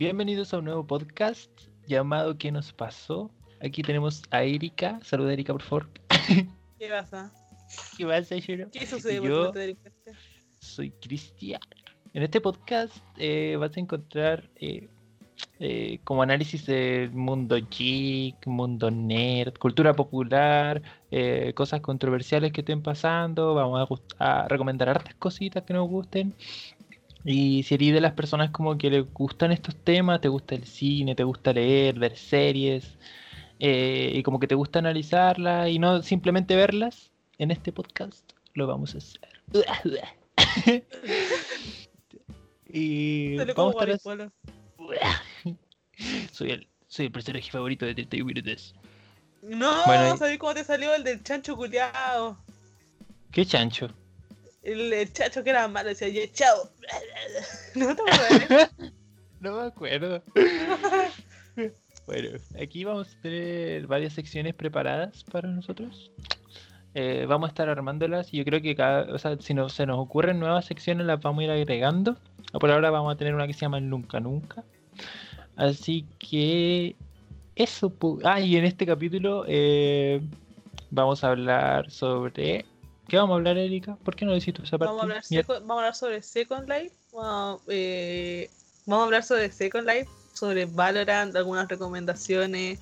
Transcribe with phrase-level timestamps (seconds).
[0.00, 1.50] Bienvenidos a un nuevo podcast
[1.86, 3.30] llamado ¿Qué nos pasó?
[3.62, 4.98] Aquí tenemos a Erika.
[5.02, 5.90] Saluda Erika, por favor.
[6.78, 7.30] ¿Qué pasa?
[7.98, 8.70] ¿Qué pasa, Shiro?
[8.72, 10.12] ¿Qué sucede Yo- delincuente?
[10.58, 11.60] Soy Cristian.
[12.14, 14.88] En este podcast eh, vas a encontrar eh,
[15.58, 20.80] eh, como análisis del mundo geek, mundo nerd, cultura popular,
[21.54, 23.52] cosas controversiales que estén pasando.
[23.54, 26.34] Vamos a, a recomendar hartas cositas que nos gusten.
[27.24, 30.64] Y si eres de las personas como que les gustan estos temas, te gusta el
[30.64, 32.96] cine, te gusta leer, ver series,
[33.58, 38.66] eh, y como que te gusta analizarlas y no simplemente verlas, en este podcast lo
[38.66, 39.20] vamos a hacer.
[42.66, 44.32] y vamos a estar
[46.32, 48.74] soy el soy el personaje favorito de 31 minutos.
[49.42, 52.36] No, Bueno, ¿sabés cómo te salió el del chancho culiao?
[53.30, 53.90] ¿Qué chancho?
[54.62, 56.70] El, el chancho que era malo, decía, "Ya, chao.
[57.74, 58.70] ¿No te acuerdas?
[59.40, 60.22] No me acuerdo.
[62.06, 66.10] bueno, aquí vamos a tener varias secciones preparadas para nosotros.
[66.94, 69.86] Eh, vamos a estar armándolas y yo creo que cada, o sea, si no, se
[69.86, 72.16] nos ocurren nuevas secciones las vamos a ir agregando.
[72.52, 74.64] Por ahora vamos a tener una que se llama el Nunca Nunca.
[75.56, 76.96] Así que
[77.54, 77.92] eso.
[78.24, 80.20] Ah, y en este capítulo eh,
[80.90, 82.64] vamos a hablar sobre...
[83.10, 83.96] ¿Qué vamos a hablar, Erika?
[84.04, 84.86] ¿Por qué no decís tú esa parte?
[84.86, 86.94] Vamos a, hablar Mira, seco- vamos a hablar sobre Second Life.
[87.12, 88.48] Vamos, eh,
[88.86, 92.78] vamos a hablar sobre Second Life, sobre Valorant, algunas recomendaciones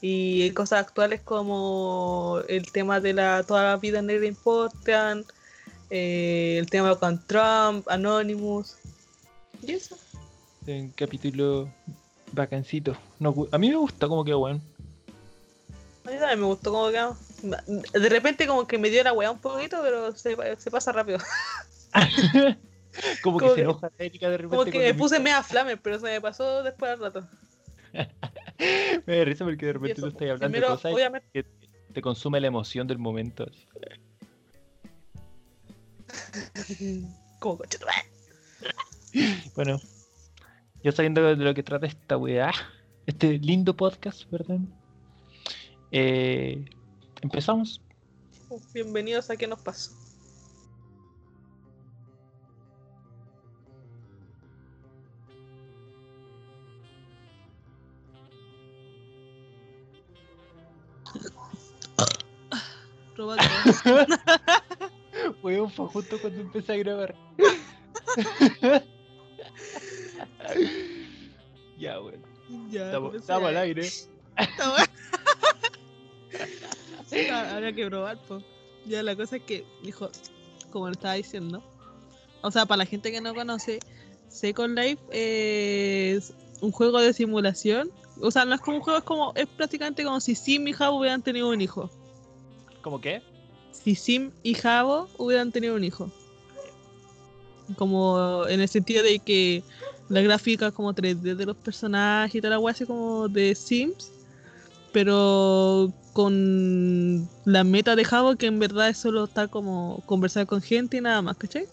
[0.00, 5.24] y cosas actuales como el tema de la toda la vida negra importan,
[5.90, 8.76] eh, el tema con Trump, Anonymous.
[9.60, 9.98] Y eso.
[10.68, 11.68] Un capítulo.
[13.18, 14.60] No gu- a mí me gustó como que bueno.
[16.04, 17.16] A mí también me gustó como quedó.
[17.44, 21.18] De repente como que me dio la weá un poquito, pero se, se pasa rápido.
[23.22, 24.56] como que se enoja Erika de repente.
[24.56, 27.28] Como que me puse media flamer, pero se me pasó después al rato.
[29.06, 31.44] Me da risa porque de repente eso, tú estás hablando primero, de cosas obviamente, que
[31.92, 33.46] te consume la emoción del momento.
[37.40, 37.62] como.
[39.54, 39.80] Bueno,
[40.82, 42.52] ya sabiendo de lo que trata esta weá,
[43.06, 44.72] este lindo podcast, perdón.
[45.92, 46.64] eh,
[47.24, 47.80] empezamos.
[48.72, 49.90] Bienvenidos a ¿Qué nos pasó?
[65.42, 67.14] Weón, fue justo cuando empecé a grabar.
[71.78, 72.22] ya, weón.
[72.70, 73.88] ya, Estamos, estamos al aire.
[74.36, 74.80] Estamos-
[77.52, 78.44] Habría que probar, pues.
[78.86, 80.10] Ya la cosa es que, dijo,
[80.70, 81.62] como le estaba diciendo,
[82.42, 83.78] o sea, para la gente que no conoce,
[84.28, 87.90] Second Life es un juego de simulación.
[88.20, 90.72] O sea, no es como un juego, es como, es prácticamente como si Sim y
[90.72, 91.90] Jabo hubieran tenido un hijo.
[92.82, 93.22] ¿Cómo qué?
[93.72, 96.10] Si Sim y Jabo hubieran tenido un hijo.
[97.76, 99.62] Como en el sentido de que
[100.08, 104.10] la gráfica como 3D de los personajes y wea así como de Sims,
[104.92, 110.62] pero con la meta de Jabo que en verdad es solo estar como conversar con
[110.62, 111.66] gente y nada más, ¿cachai?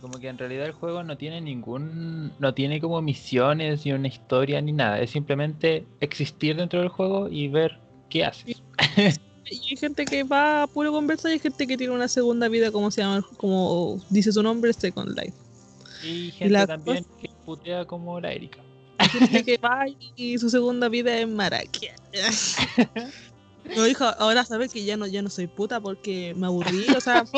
[0.00, 2.32] Como que en realidad el juego no tiene ningún.
[2.38, 5.00] No tiene como misiones, ni una historia, ni nada.
[5.00, 7.78] Es simplemente existir dentro del juego y ver
[8.08, 8.62] qué haces.
[9.50, 12.48] Y hay gente que va a puro conversar y hay gente que tiene una segunda
[12.48, 15.32] vida, como se llama, como dice su nombre, Second Life.
[16.04, 18.60] Y gente la también que putea como la Erika.
[18.98, 19.86] Hay gente que va
[20.16, 21.94] y su segunda vida es maraquia.
[23.76, 27.00] No, hijo, ahora sabes que ya no, ya no soy puta porque me aburrí, o
[27.00, 27.24] sea,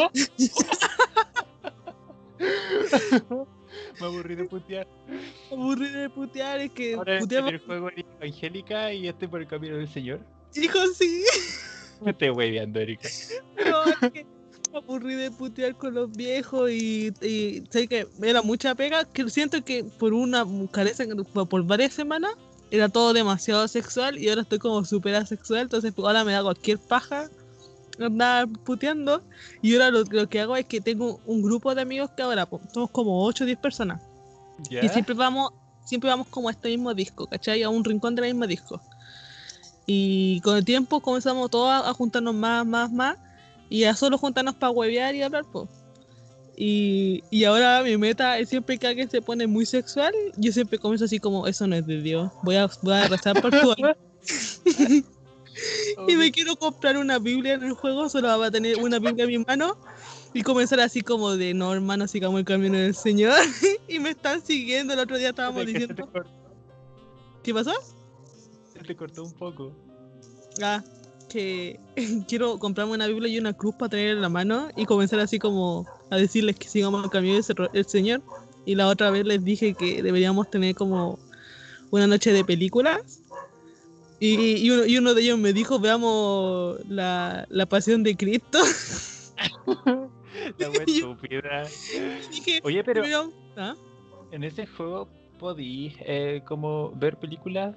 [4.00, 4.86] Me aburrí de putear.
[5.08, 7.52] me aburrí de putear, es que Ahora en puteamos.
[7.52, 10.20] el juego eres evangélica y estoy por el camino del Señor.
[10.54, 11.22] Hijo, sí,
[12.00, 13.08] Me estoy hueveando, Erika.
[13.56, 14.26] pero es que
[14.72, 19.28] me aburrí de putear con los viejos y, y sé que era mucha pega, que
[19.28, 21.04] siento que por una careza,
[21.48, 22.32] por varias semanas,
[22.70, 26.42] era todo demasiado sexual y ahora estoy como súper asexual, entonces pues, ahora me da
[26.42, 27.28] cualquier paja
[27.98, 29.22] andar puteando
[29.60, 32.46] y ahora lo, lo que hago es que tengo un grupo de amigos que ahora
[32.46, 34.00] pues, somos como 8 o 10 personas
[34.70, 35.52] y siempre vamos
[35.84, 37.62] siempre vamos como a este mismo disco, ¿cachai?
[37.62, 38.80] A un rincón del mismo disco.
[39.86, 43.16] Y con el tiempo comenzamos todos a, a juntarnos más, más, más
[43.68, 45.68] y a solo juntarnos para huevear y hablar, pues.
[46.62, 50.78] Y, y ahora mi meta es siempre que alguien se pone muy sexual, yo siempre
[50.78, 53.72] comienzo así como, eso no es de Dios, voy a, voy a rezar por tu
[53.72, 53.96] alma".
[56.06, 59.24] y me quiero comprar una Biblia en el juego, solo va a tener una Biblia
[59.24, 59.74] en mi mano
[60.34, 63.38] y comenzar así como de, no hermano, sigamos el camino del Señor.
[63.88, 66.24] y me están siguiendo, el otro día estábamos ¿De qué se te diciendo?
[67.42, 67.72] ¿Qué pasó?
[68.70, 69.72] Se te cortó un poco.
[70.60, 70.84] Ah,
[71.30, 71.80] que
[72.28, 75.38] quiero comprarme una Biblia y una cruz para tener en la mano y comenzar así
[75.38, 77.40] como a decirles que sigamos el camino
[77.72, 78.22] del Señor.
[78.66, 81.18] Y la otra vez les dije que deberíamos tener como
[81.90, 83.22] una noche de películas.
[84.18, 88.58] Y, y, uno, y uno de ellos me dijo, veamos la, la pasión de Cristo.
[90.58, 91.64] La estúpida.
[92.30, 93.34] Dije, Oye, pero "Veamos".
[93.56, 93.74] ¿Ah?
[94.30, 95.08] en ese juego
[95.38, 97.74] podí eh, como ver películas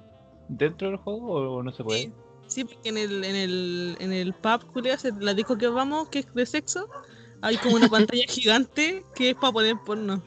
[0.48, 2.12] dentro del juego o no se puede.
[2.46, 6.20] Sí, porque en el, en el, en el pub, Julia, la disco que vamos, que
[6.20, 6.88] es de sexo,
[7.44, 10.22] hay como una pantalla gigante que es para poner porno.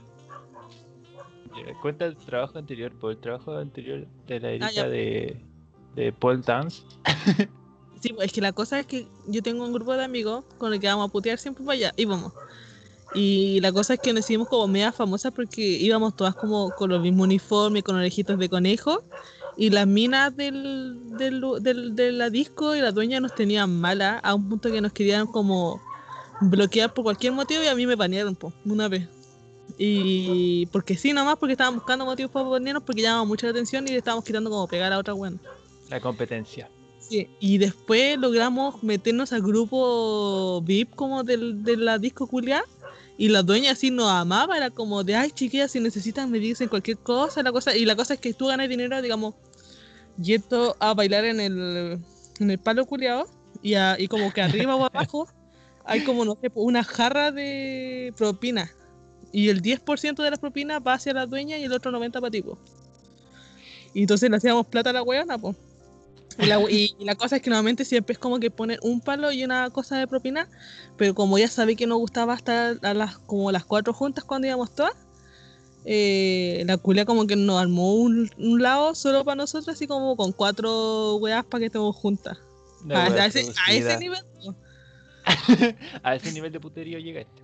[1.81, 4.87] Cuenta el trabajo anterior, por el trabajo anterior de la Ah, ya.
[4.87, 5.35] de,
[5.95, 6.81] de Paul Dance.
[7.99, 10.71] Sí, pues, es que la cosa es que yo tengo un grupo de amigos con
[10.71, 12.31] el que vamos a putear siempre para allá, íbamos.
[13.15, 16.91] Y la cosa es que nos hicimos como media famosas porque íbamos todas como con
[16.91, 19.03] los mismos uniformes, con orejitas de conejo.
[19.57, 24.19] Y las minas del, del, del- de la disco y la dueña nos tenían mala
[24.19, 25.81] a un punto que nos querían como
[26.39, 29.07] bloquear por cualquier motivo y a mí me banearon po, una vez.
[29.77, 33.85] Y porque sí, nomás porque estaban buscando motivos para banearnos porque llamábamos mucha la atención
[33.87, 35.37] y le estábamos quitando como pegar a otra buena.
[35.89, 36.69] La competencia.
[36.99, 42.63] Sí, y después logramos meternos al grupo VIP como del, de la disco culia
[43.17, 46.67] y la dueña así nos amaba, era como de ay chiquillas si necesitan me dicen
[46.69, 49.35] cualquier cosa, la cosa, y la cosa es que tú ganas dinero, digamos,
[50.21, 51.99] yendo a bailar en el,
[52.39, 53.25] en el palo culiado
[53.61, 55.27] y, a- y como que arriba o abajo
[55.87, 58.71] hay como no sé, una jarra de propina
[59.31, 62.31] y el 10% de las propinas va hacia la dueña y el otro 90% para
[62.31, 62.57] ti, po.
[63.93, 65.55] Y entonces le hacíamos plata a la weona, pues.
[66.39, 69.31] Y la, y la cosa es que normalmente siempre es como que ponen un palo
[69.31, 70.47] y una cosa de propina,
[70.95, 74.47] pero como ya sabía que nos gustaba estar a las, como las cuatro juntas cuando
[74.47, 74.93] íbamos todas,
[75.85, 80.15] eh, la culia como que nos armó un, un lado solo para nosotros, así como
[80.15, 82.37] con cuatro weas para que estemos juntas.
[82.93, 83.93] A, ese, a producida.
[83.93, 84.19] ese nivel.
[84.43, 84.55] po.
[86.03, 87.41] A ese nivel de puterío llegaste.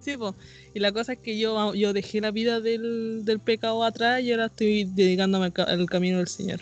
[0.00, 0.36] Sí, po.
[0.72, 4.30] y la cosa es que yo, yo dejé la vida del, del pecado atrás y
[4.30, 6.60] ahora estoy dedicándome al, ca- al camino del Señor.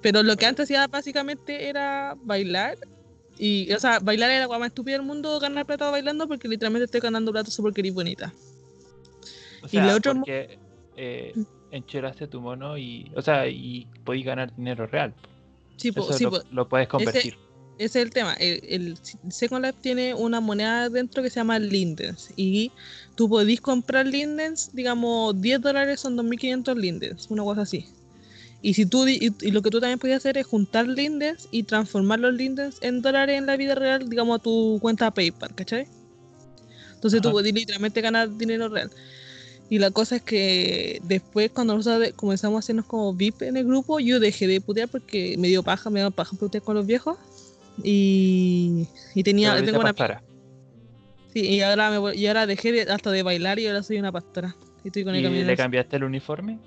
[0.00, 2.78] Pero lo que antes hacía básicamente era bailar.
[3.38, 6.86] Y, o sea, bailar era la más estúpida del mundo, ganar plata bailando, porque literalmente
[6.86, 8.32] estoy ganando plata solo porque eres bonita.
[9.62, 10.58] O Y sea, lo otro mo- porque
[10.96, 11.34] eh,
[11.70, 15.12] encheraste tu mono y, o sea, y podéis ganar dinero real.
[15.76, 17.34] Sí, po, Eso sí, lo, puedes convertir.
[17.34, 17.45] ese
[17.78, 18.34] es el tema.
[18.34, 18.98] El, el
[19.30, 22.28] Second Life tiene una moneda dentro que se llama Lindens.
[22.36, 22.72] Y
[23.14, 27.86] tú podís comprar Lindens, digamos, 10 dólares son 2.500 Lindens, una cosa así.
[28.62, 31.62] Y, si tú, y, y lo que tú también puedes hacer es juntar Lindens y
[31.62, 35.86] transformar los Lindens en dólares en la vida real, digamos, a tu cuenta PayPal, ¿cachai?
[36.94, 37.34] Entonces tú Ajá.
[37.34, 38.90] podés literalmente ganar dinero real.
[39.68, 43.64] Y la cosa es que después cuando nosotros comenzamos a hacernos como VIP en el
[43.64, 46.86] grupo, yo dejé de putear porque me dio paja, me dio paja putear con los
[46.86, 47.18] viejos.
[47.82, 50.22] Y, y Te tenía, tengo una pastora.
[51.32, 53.98] sí, y ahora me voy- y ahora dejé de- hasta de bailar y ahora soy
[53.98, 54.56] una pastora.
[54.84, 56.58] Y estoy con el ¿Y le cambiaste el uniforme?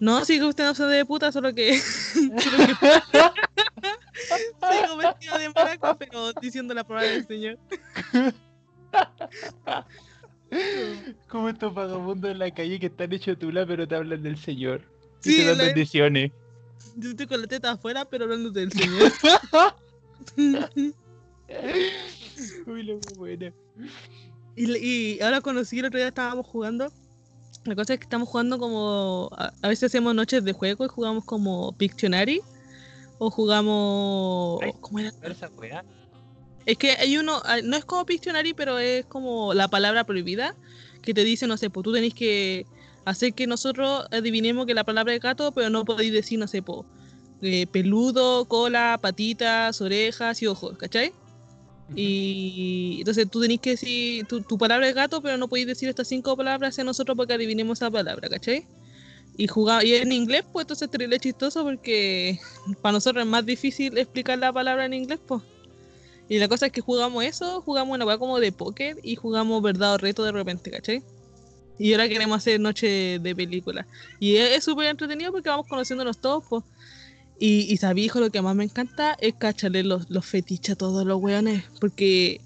[0.00, 2.18] No, sigo usted no se de puta, solo que, solo
[2.80, 2.92] que
[4.82, 7.58] sigo vestida de maraca, pero diciendo la palabra del señor.
[11.28, 14.82] Como estos vagabundos en la calle que están hechos tula pero te hablan del Señor.
[15.24, 16.32] Y Sí, te dan la- bendiciones.
[16.96, 19.12] Yo estoy con la teta afuera, pero hablando del señor.
[22.66, 23.52] Uy, lo buena.
[24.56, 26.92] Y, ahora conocí el otro día estábamos jugando.
[27.64, 29.30] La cosa es que estamos jugando como.
[29.36, 32.40] A, a veces hacemos noches de juego y jugamos como Pictionary.
[33.18, 34.60] O jugamos.
[34.62, 34.72] Ay.
[34.80, 35.12] ¿Cómo era?
[35.22, 35.50] Esa.
[36.66, 37.40] Es que hay uno.
[37.44, 40.54] ah, No es como Pictionary, pero es como la palabra prohibida.
[41.02, 42.66] Que te dice, no sé, pues tú tenés que
[43.04, 46.62] hacer que nosotros adivinemos que la palabra es gato, pero no podéis decir, no sé,
[46.62, 46.80] pues.
[47.42, 51.12] eh, peludo, cola, patitas, orejas y ojos, ¿cachai?
[51.94, 55.88] Y entonces tú tenés que decir, tu, tu palabra es gato, pero no podéis decir
[55.88, 58.66] estas cinco palabras hacia nosotros porque adivinemos esa palabra, ¿cachai?
[59.36, 62.38] Y jugaba, y en inglés, pues entonces es chistoso porque
[62.82, 65.42] para nosotros es más difícil explicar la palabra en inglés, pues.
[66.28, 69.60] Y la cosa es que jugamos eso, jugamos una weá como de póker y jugamos
[69.62, 71.02] verdad o reto de repente, ¿cachai?
[71.82, 73.88] Y ahora queremos hacer noche de película.
[74.20, 76.62] Y es súper entretenido porque vamos conociéndonos todos, pues.
[77.40, 80.76] Y, y sabí, hijo, lo que más me encanta es cacharle los, los fetiches a
[80.76, 81.64] todos los weones.
[81.80, 82.40] Porque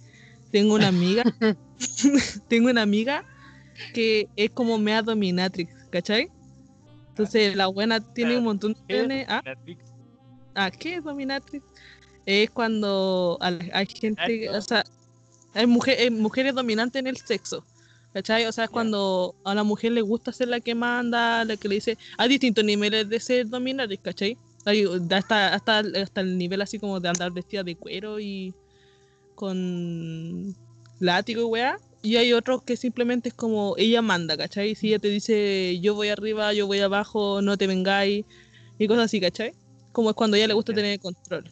[0.53, 1.23] tengo una amiga,
[2.49, 3.27] tengo una amiga
[3.93, 6.31] que es como mea dominatrix, ¿cachai?
[7.11, 9.43] Entonces la buena tiene un montón de ¿Qué es ¿Ah?
[10.55, 11.63] Ah, ¿qué es dominatrix?
[12.25, 14.83] Es cuando hay gente, o sea,
[15.53, 17.67] hay mujer- hay mujeres dominantes en el sexo.
[18.17, 18.47] ¿Cachai?
[18.47, 21.69] O sea, es cuando a la mujer le gusta ser la que manda, la que
[21.69, 21.99] le dice.
[22.17, 24.39] Hay distintos niveles de ser dominatrix, ¿cachai?
[25.11, 28.55] Hasta, hasta, hasta el nivel así como de andar vestida de cuero y
[29.35, 30.57] con
[30.99, 31.77] látigo y weá.
[32.01, 34.75] Y hay otros que simplemente es como ella manda, ¿cachai?
[34.77, 38.25] Si ella te dice yo voy arriba, yo voy abajo, no te vengáis
[38.79, 39.53] y cosas así, ¿cachai?
[39.93, 40.77] Como es cuando a ella le gusta Ya.
[40.77, 41.51] tener el control.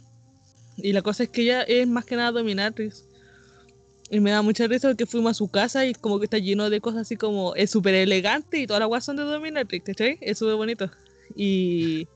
[0.78, 3.04] Y la cosa es que ella es más que nada dominatrix.
[4.10, 6.68] Y me da mucha risa porque fuimos a su casa y como que está lleno
[6.70, 10.18] de cosas así como es súper elegante y todas las guas son de dominatrix, ¿cachai?
[10.20, 10.90] Es súper bonito.
[11.34, 12.06] Y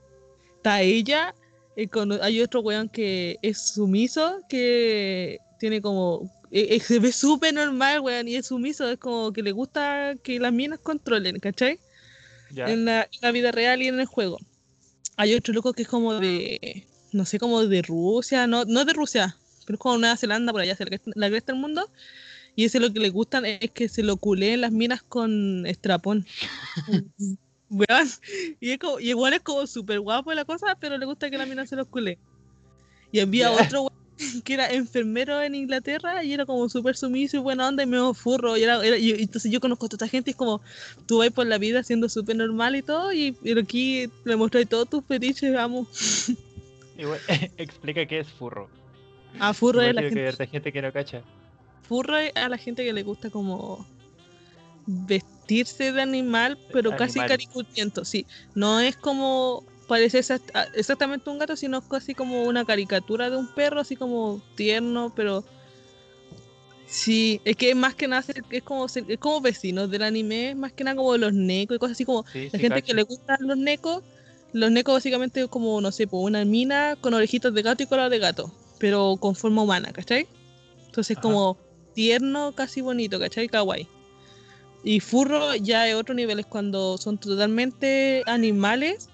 [0.57, 1.33] está ella,
[1.75, 6.31] y con- hay otro weón que es sumiso, que tiene como...
[6.51, 10.13] eh, eh, se ve súper normal, weón, y es sumiso, es como que le gusta
[10.21, 11.79] que las minas controlen, ¿cachai?
[12.51, 12.67] Ya.
[12.69, 14.37] en la, en la vida real y en el juego.
[15.17, 18.93] Hay otro loco que es como de, no sé, como de Rusia, no, no de
[18.93, 19.37] Rusia,
[19.69, 21.87] pero como Nueva Zelanda, por allá, hacia la cresta- del mundo.
[22.55, 26.25] Y ese lo que le gustan es que se lo culeen las minas con estrapón.
[27.69, 28.07] Weón.
[28.59, 31.37] Y, es como, y igual es como súper guapo la cosa, pero le gusta que
[31.37, 32.17] la mina se los culé.
[33.11, 33.63] Y había Ya.
[33.63, 33.93] otro weón
[34.43, 38.15] que era enfermero en Inglaterra y era como súper sumiso y buena onda y medio
[38.15, 38.57] furro.
[38.57, 40.61] Y era, era- y- y entonces yo conozco a toda esta gente y es como,
[41.05, 44.65] tú vas por la vida siendo súper normal y todo, y pero aquí le mostré
[44.65, 45.87] todos tus fetiches, vamos.
[46.97, 47.19] Igual,
[47.57, 48.67] explica qué es furro.
[49.39, 50.09] A furro es Igual la que
[50.49, 51.23] gente, no cacha.
[52.35, 53.85] a la gente que le gusta como
[54.85, 58.25] vestirse de animal, pero casi caricuriento, sí.
[58.55, 63.37] No es como parece exact- a- exactamente un gato, sino casi como una caricatura de
[63.37, 65.43] un perro, así como tierno, pero
[66.87, 70.83] sí, es que más que nada es como es como vecinos del anime, más que
[70.83, 73.37] nada como los necos y cosas así como Sí, La sí, gente que le gustan
[73.41, 74.03] los necos,
[74.53, 77.87] los necos básicamente es como, no sé, pues una mina con orejitas de gato y
[77.87, 80.27] cola de gato, pero con forma humana, ¿cachai?
[80.87, 81.21] Entonces Ajá.
[81.21, 81.57] como
[81.93, 83.47] tierno, casi bonito, ¿cachai?
[83.47, 83.87] Kawaii.
[84.83, 89.09] Y furro ya es otro nivel, es cuando son totalmente animales,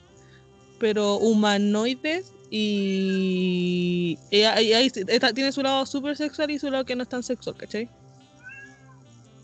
[0.77, 6.95] pero humanoides y, y ahí- está- tiene su lado súper sexual y su lado que
[6.95, 7.89] no es tan sexual, ¿cachai?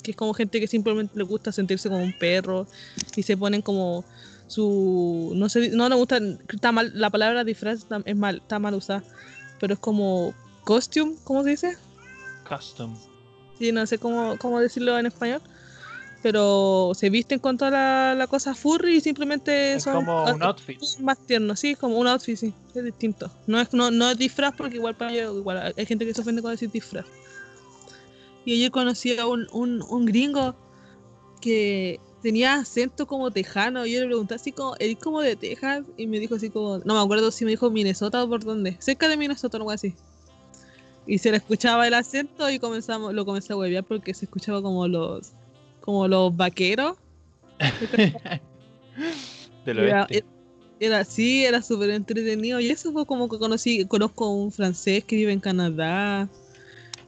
[0.03, 2.67] Que es como gente que simplemente le gusta sentirse como un perro
[3.15, 4.05] y se ponen como
[4.47, 6.19] su no sé no le gusta
[6.51, 9.01] está mal la palabra disfraz es mal está mal usada
[9.62, 10.34] pero es como
[10.65, 11.77] costume cómo se dice
[12.50, 12.98] Custom.
[13.58, 15.41] sí no sé cómo, cómo decirlo en español
[16.24, 20.44] pero se visten con toda la, la cosa furry y simplemente Es son como un
[20.44, 20.80] outfit.
[21.00, 24.53] más tiernos sí como un outfit sí es distinto no es no, no es disfraz
[24.58, 27.06] porque igual para ellos igual hay gente que se ofende con decir disfraz
[28.46, 30.56] y ayer conocí a un, un, un gringo
[31.39, 33.85] que tenía acento como tejano.
[33.85, 35.83] Y yo le pregunté así como, ¿eres como de Texas?
[35.97, 38.77] Y me dijo así como, no me acuerdo si me dijo Minnesota o por dónde.
[38.79, 39.93] Cerca de Minnesota o algo así.
[41.07, 44.61] Y se le escuchaba el acento y comenzamos, lo comencé a huevear porque se escuchaba
[44.61, 45.31] como los
[45.81, 46.95] como los vaqueros.
[49.63, 50.25] Era, oeste.
[50.79, 52.59] era así, era súper entretenido.
[52.59, 56.27] Y eso fue como que conocí, conozco a un francés que vive en Canadá,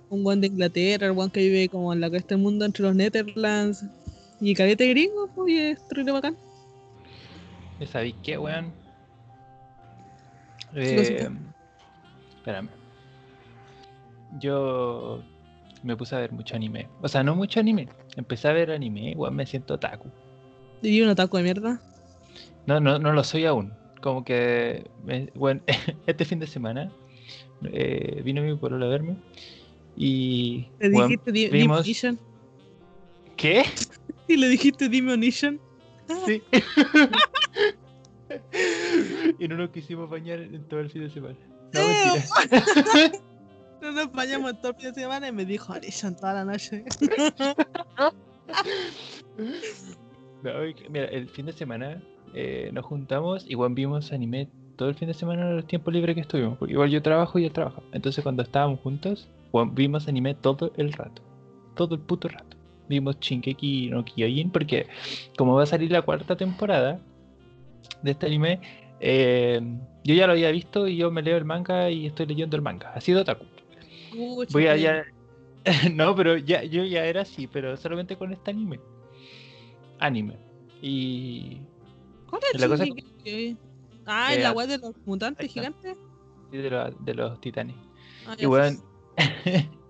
[0.09, 2.83] un guan de Inglaterra, el guan que vive como en la cresta del mundo entre
[2.83, 3.83] los Netherlands.
[4.45, 6.35] Y calete gringo, pues, y es terrible bacán.
[7.79, 8.73] ¿Y ¿Sabéis qué, weón?
[10.75, 11.29] Eh,
[12.35, 12.67] espérame.
[14.39, 15.21] Yo
[15.81, 16.89] me puse a ver mucho anime.
[17.01, 17.87] O sea, no mucho anime.
[18.17, 20.09] Empecé a ver anime, weón, me siento otaku.
[20.81, 21.79] Y un ataco de mierda.
[22.65, 23.71] No, no, no lo soy aún.
[24.01, 24.89] Como que,
[25.35, 25.61] bueno,
[26.05, 26.91] este fin de semana
[27.63, 29.15] eh, vino mi pueblo a verme
[29.95, 30.67] y
[31.03, 31.85] dijiste di- vimos-.
[33.37, 33.63] ¿Qué?
[34.27, 35.59] Y le dijiste Dimonition.
[36.25, 36.41] Sí.
[39.39, 41.37] y no nos quisimos bañar en todo el fin de semana.
[41.73, 42.25] No, mentira.
[43.81, 46.85] No nos bañamos todo el fin de semana y me dijo Onition toda la noche.
[50.43, 52.03] No, y mira, el fin de semana
[52.33, 56.15] eh, nos juntamos, igual vimos anime todo el fin de semana en los tiempos libres
[56.15, 57.81] que estuvimos, porque igual yo trabajo y él trabaja.
[57.93, 59.29] Entonces cuando estábamos juntos,
[59.71, 61.21] vimos anime todo el rato,
[61.75, 62.52] todo el puto rato.
[62.87, 64.87] Vimos Shinkeki no Kyojin porque
[65.37, 66.99] como va a salir la cuarta temporada
[68.01, 68.59] de este anime,
[68.99, 69.61] eh,
[70.03, 72.61] yo ya lo había visto y yo me leo el manga y estoy leyendo el
[72.61, 72.91] manga.
[72.93, 73.45] Ha sido otaku.
[74.11, 75.03] Pucha, Voy a qué- ya...
[75.93, 78.79] no, pero ya, yo ya era así, pero solamente con este anime.
[79.99, 80.35] Anime.
[80.81, 81.59] Y
[82.29, 82.85] ¿Cuál es la cosa-?
[84.05, 85.95] Ah, Eh, la weá de los mutantes gigantes.
[86.51, 87.75] y de, lo- de los titanes.
[88.27, 88.77] Ah, Y bueno.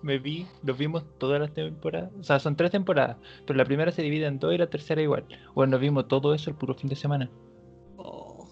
[0.03, 2.11] Me vi, los vimos todas las temporadas.
[2.19, 5.01] O sea, son tres temporadas, pero la primera se divide en dos y la tercera
[5.01, 5.25] igual.
[5.55, 7.29] Bueno, nos vimos todo eso el puro fin de semana.
[7.97, 8.47] Oh.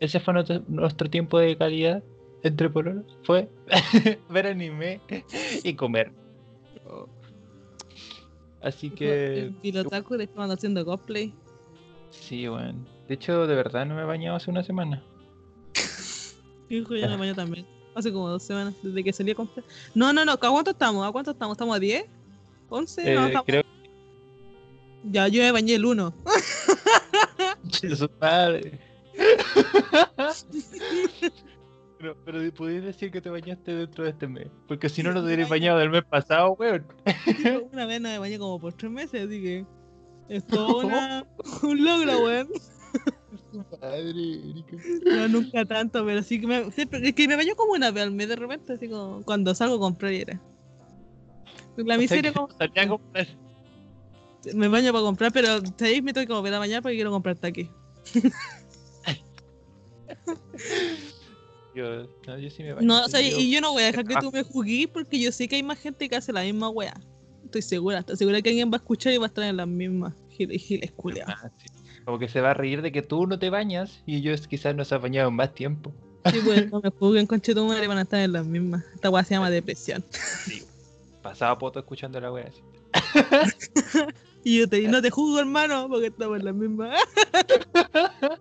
[0.00, 2.02] Ese fue nuestro, nuestro tiempo de calidad
[2.42, 3.04] entre pololos.
[3.24, 3.50] Fue
[4.30, 5.00] ver anime
[5.62, 6.12] y comer.
[8.62, 9.52] Así que.
[9.60, 11.34] Pilotaku de cuando haciendo cosplay.
[12.10, 12.86] Sí, weón.
[13.08, 15.02] De hecho, de verdad no me he bañado hace una semana.
[16.68, 17.66] Hijo, yo me baño también.
[17.94, 19.64] Hace como dos semanas, desde que salí a comprar.
[19.94, 21.06] No, no, no, ¿a cuánto estamos?
[21.06, 21.54] ¿A cuánto estamos?
[21.54, 22.04] ¿Estamos a 10?
[22.70, 23.02] ¿11?
[23.04, 23.46] Eh, no, estamos...
[23.46, 23.62] creo
[25.04, 26.14] Ya, yo me bañé el 1.
[27.80, 28.80] que su padre.
[31.98, 34.48] pero, pero podéis decir que te bañaste dentro de este mes.
[34.66, 36.86] Porque si no, Sí, no te hubieras bañado del mes pasado, weón.
[37.72, 39.66] Una vez no me bañé como por tres meses, así que.
[40.28, 41.26] Es todo una,
[41.62, 42.48] un logro, weón.
[43.82, 44.76] Erika.
[45.04, 46.70] No, nunca tanto, pero sí que me.
[46.70, 49.54] Siempre, es que me baño como una vez al mes de repente, así como cuando
[49.54, 50.40] salgo a comprar y era.
[51.76, 52.48] La O sea, miseria como.
[52.56, 53.26] salía a comprar.
[54.54, 56.02] Me baño para comprar, pero ¿sabéis?
[56.02, 57.70] Me tengo que volver a bañar porque quiero comprar aquí.
[61.74, 62.86] Yo, no, yo sí me baño.
[62.86, 65.32] No, o sea, y yo no voy a dejar que tú me juzgues porque yo
[65.32, 67.00] sé que hay más gente que hace la misma wea.
[67.44, 69.68] Estoy segura, estoy segura que alguien va a escuchar y va a estar en las
[69.68, 71.34] mismas giles, giles culiados.
[71.58, 71.71] Sí.
[72.04, 74.74] Como que se va a reír de que tú no te bañas y ellos quizás
[74.74, 75.92] no se han bañado en más tiempo.
[76.30, 78.84] Sí, pues, no me juzguen, tu madre, van a estar en las mismas.
[78.94, 80.04] Esta wea se llama depresión.
[81.22, 82.62] Pasaba poto escuchando la wea así.
[84.44, 86.98] Y yo te y no te juzgo, hermano, porque estamos en las mismas.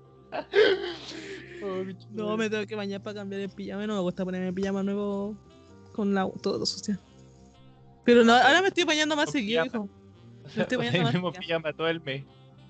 [1.63, 3.85] Oh, No, me tengo que bañar para cambiar el pijama.
[3.85, 5.35] No me gusta ponerme el pijama nuevo
[5.93, 6.97] con la, todo sucio.
[8.03, 9.89] Pero no, ahora me estoy bañando más Con seguido, hijo.
[10.47, 12.23] Sea, estoy bañando el más mismo pijama todo el mes.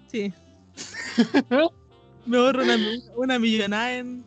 [0.08, 0.34] Sí.
[2.26, 2.78] me ahorro una,
[3.16, 4.24] una millonada en.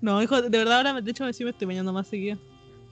[0.00, 2.38] No, hijo, de verdad ahora de hecho sí me estoy bañando más seguido.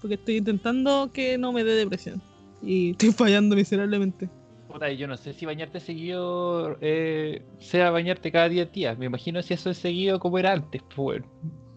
[0.00, 2.20] Porque estoy intentando que no me dé depresión.
[2.62, 4.28] Y estoy fallando miserablemente.
[4.68, 8.98] Puta, yo no sé si bañarte seguido eh, sea bañarte cada 10 días.
[8.98, 11.22] Me imagino si eso es seguido como era antes, pues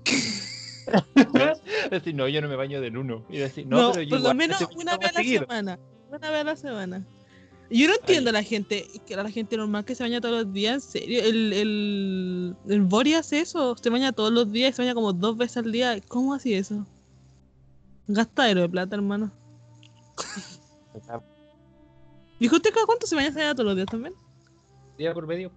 [1.92, 3.24] decir, no, yo no me baño del uno.
[3.30, 5.20] Y decir, no, No, pero yo por lo igual menos estoy una vez a la
[5.20, 5.42] seguido.
[5.44, 5.80] semana.
[6.10, 7.08] Una vez a la semana.
[7.72, 10.44] Yo no entiendo a la gente, que a la gente normal que se baña todos
[10.44, 11.24] los días, en serio.
[11.24, 15.14] El, el, el Bori hace eso, se baña todos los días y se baña como
[15.14, 16.02] dos veces al día.
[16.08, 16.86] ¿Cómo así eso?
[18.08, 19.32] Gastadero de plata, hermano.
[22.40, 24.16] ¿Dijo usted cada cuánto se baña, se baña todos los días también?
[24.98, 25.52] Día por medio.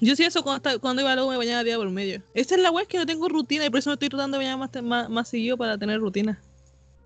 [0.00, 2.22] Yo sí eso cuando, cuando iba a U me bañaba día por medio.
[2.32, 4.44] Esa es la es que no tengo rutina y por eso me estoy tratando de
[4.44, 6.40] bañar más, más, más seguido para tener rutina.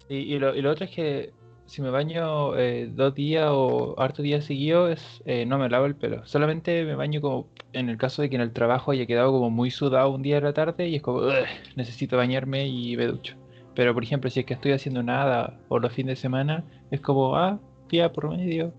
[0.09, 1.33] Y, y lo, y lo otro es que
[1.69, 5.85] si me baño eh, dos días o harto días seguidos, es, eh, no me lavo
[5.85, 6.27] el pelo.
[6.27, 9.51] Solamente me baño como en el caso de que en el trabajo haya quedado como
[9.51, 13.07] muy sudado un día de la tarde y es como, "Ugh, necesito bañarme y me
[13.07, 13.37] ducho.
[13.75, 17.01] Pero por ejemplo, si es que estoy haciendo nada o los fines de semana, es
[17.01, 18.73] como, ah, día por medio.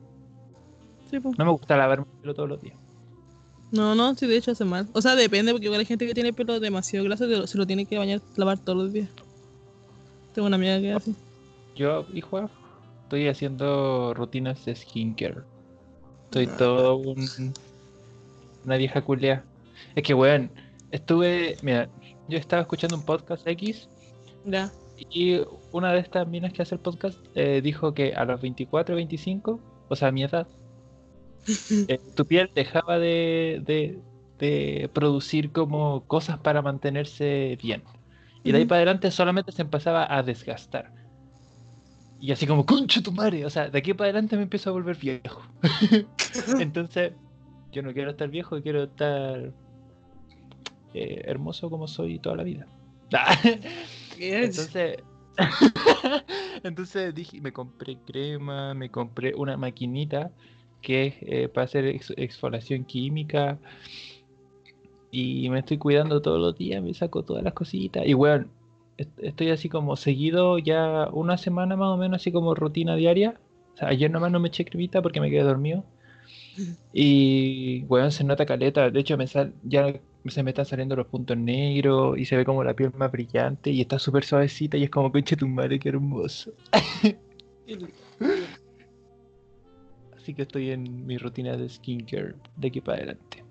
[1.10, 1.38] Sí, pues.
[1.38, 2.76] No me gusta lavarme el pelo todos los días.
[3.72, 4.88] No, no, sí, de hecho hace mal.
[4.94, 7.58] O sea, depende, porque igual hay gente que tiene el pelo demasiado graso y se
[7.58, 9.10] lo tiene que bañar, lavar todos los días.
[10.34, 11.16] Tengo una amiga que así.
[11.76, 12.50] Yo, hijo,
[13.10, 15.42] estoy haciendo rutinas de skincare.
[16.26, 16.58] Estoy Ah.
[16.60, 17.54] todo un,
[18.66, 19.44] una vieja culea.
[19.96, 20.52] Es que, weón,
[20.92, 21.58] estuve.
[21.64, 21.90] Mira,
[22.28, 23.90] yo estaba escuchando un podcast X
[24.46, 24.72] Ya.
[25.10, 25.42] y
[25.72, 29.60] una de estas minas que hace el podcast eh, dijo que a los 24, 25,
[29.90, 30.48] o sea, a mi edad,
[31.88, 33.98] eh, tu piel dejaba de, de,
[34.38, 37.82] de producir como cosas para mantenerse bien.
[38.44, 40.94] Y de ahí para adelante solamente se empezaba a desgastar.
[42.22, 43.46] Y así como, concha tu madre.
[43.46, 45.42] O sea, de aquí para adelante me empiezo a volver viejo.
[46.60, 47.14] Entonces,
[47.72, 49.54] yo no quiero estar viejo, quiero estar
[50.94, 52.68] eh, hermoso como soy toda la vida.
[54.20, 55.04] Entonces,
[56.64, 60.32] entonces dije, me compré crema, me compré una maquinita
[60.82, 63.58] que es eh, para hacer ex- exfoliación química
[65.12, 68.48] y me estoy cuidando todos los días, me saco todas las cositas y bueno,
[69.18, 73.40] estoy así como seguido ya una semana más o menos así como rutina diaria.
[73.76, 75.84] O sea, ayer nomás no me eché cremita porque me quedé dormido.
[76.92, 79.94] Y bueno, se nota caleta, de hecho me sal, ya
[80.26, 83.70] se me están saliendo los puntos negros y se ve como la piel más brillante
[83.70, 86.52] y está súper suavecita y es como conche tu madre, qué hermoso.
[90.18, 93.49] Así que estoy en mi rutina de skincare de aquí para adelante.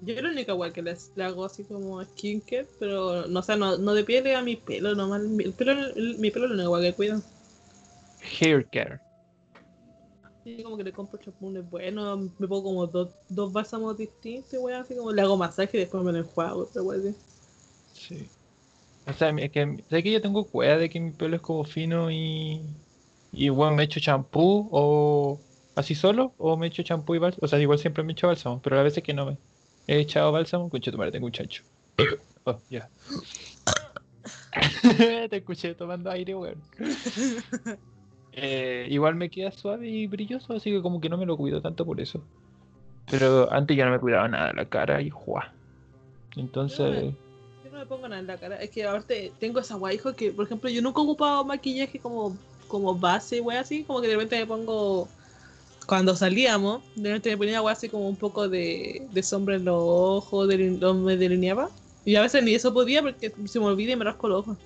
[0.00, 3.78] Yo la única weá que le hago así como skincare, pero no, o sea, no,
[3.78, 5.22] no de piel, a mi pelo nomás.
[5.22, 7.22] Mi el pelo, el- mi pelo es la única weá que cuido.
[8.20, 9.00] Hair care.
[10.44, 14.80] Sí, como que le compro chapunes buenos, me pongo como dos, dos bálsamos distintos, weá,
[14.80, 17.14] así como le hago masaje y después me lo enjuago, pero weá, así.
[17.92, 18.32] Sí.
[19.06, 21.64] O sea, es que, sé que yo tengo cueva de que mi pelo es como
[21.64, 22.78] fino y.
[23.32, 27.44] Y bueno, me echo champú o así solo, o me echo champú y bálsamo.
[27.44, 29.38] O sea, igual siempre me echo bálsamo, pero a veces que no me
[29.86, 31.62] he echado bálsamo, concha tu madre, tengo un chancho.
[32.48, 32.88] Oh, ya.
[35.28, 36.62] Te escuché tomando aire, weón.
[38.38, 41.62] Eh, igual me queda suave y brilloso, así que como que no me lo cuido
[41.62, 42.22] tanto por eso.
[43.10, 45.54] Pero antes ya no me cuidaba nada la cara y juá.
[46.36, 47.14] Entonces.
[47.64, 48.56] Yo no me pongo nada en la cara.
[48.56, 51.98] Es que aparte tengo esa guay, hijo, que por ejemplo yo nunca he ocupado maquillaje
[51.98, 52.36] como,
[52.68, 53.84] como base, wey, así.
[53.84, 55.08] Como que de repente me pongo.
[55.86, 59.78] Cuando salíamos, de repente me ponía así como un poco de, de sombra en los
[59.78, 61.70] ojos, me delineaba.
[62.04, 64.58] Y a veces ni eso podía porque se me olvida y me rasco los ojos.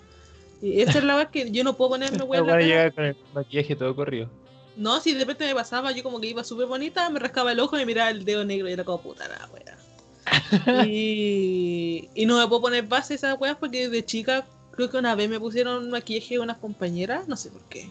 [0.62, 2.92] Y esa es la vez que yo no puedo ponerme weá en la cara.
[2.92, 4.28] con el maquillaje todo corrido.
[4.76, 7.60] No, si de repente me pasaba, yo como que iba súper bonita, me rascaba el
[7.60, 10.86] ojo y miraba el dedo negro y era como puta la wea.
[10.86, 15.14] y, y no me puedo poner base esas weas porque de chica creo que una
[15.14, 17.90] vez me pusieron maquillaje unas compañeras, no sé por qué.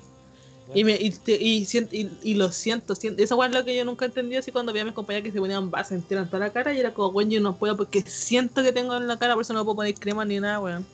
[0.73, 4.35] Y, me, y, y, y, lo siento, siento, esa es lo que yo nunca entendí
[4.35, 6.73] así cuando veía a mis compañeras que se ponían base entera en toda la cara
[6.73, 9.41] y era como, bueno, yo no puedo porque siento que tengo en la cara, por
[9.41, 10.85] eso no puedo poner crema ni nada, weón.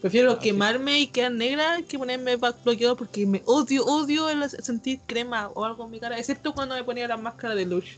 [0.00, 5.00] Prefiero ah, quemarme y quedar negra que ponerme bloqueado porque me odio, odio el sentir
[5.06, 7.96] crema o algo en mi cara, excepto cuando me ponía la máscara de Lush.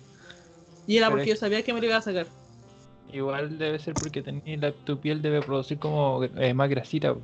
[0.86, 2.26] Y era porque yo sabía que me lo iba a sacar.
[3.12, 4.22] Igual debe ser porque
[4.58, 7.14] la, tu piel debe producir como eh, más grasita.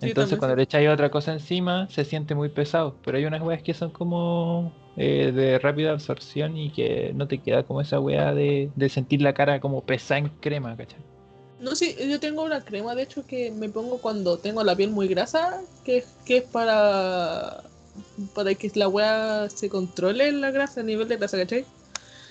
[0.00, 2.96] Entonces cuando le echáis otra cosa encima se siente muy pesado.
[3.04, 7.38] Pero hay unas weas que son como eh, de rápida absorción y que no te
[7.38, 11.00] queda como esa wea de, de sentir la cara como pesada en crema, ¿cachai?
[11.60, 14.90] No, sí, yo tengo una crema, de hecho, que me pongo cuando tengo la piel
[14.90, 17.62] muy grasa, que, que es para,
[18.34, 21.66] para que la weá se controle la grasa, el nivel de grasa, ¿cachai?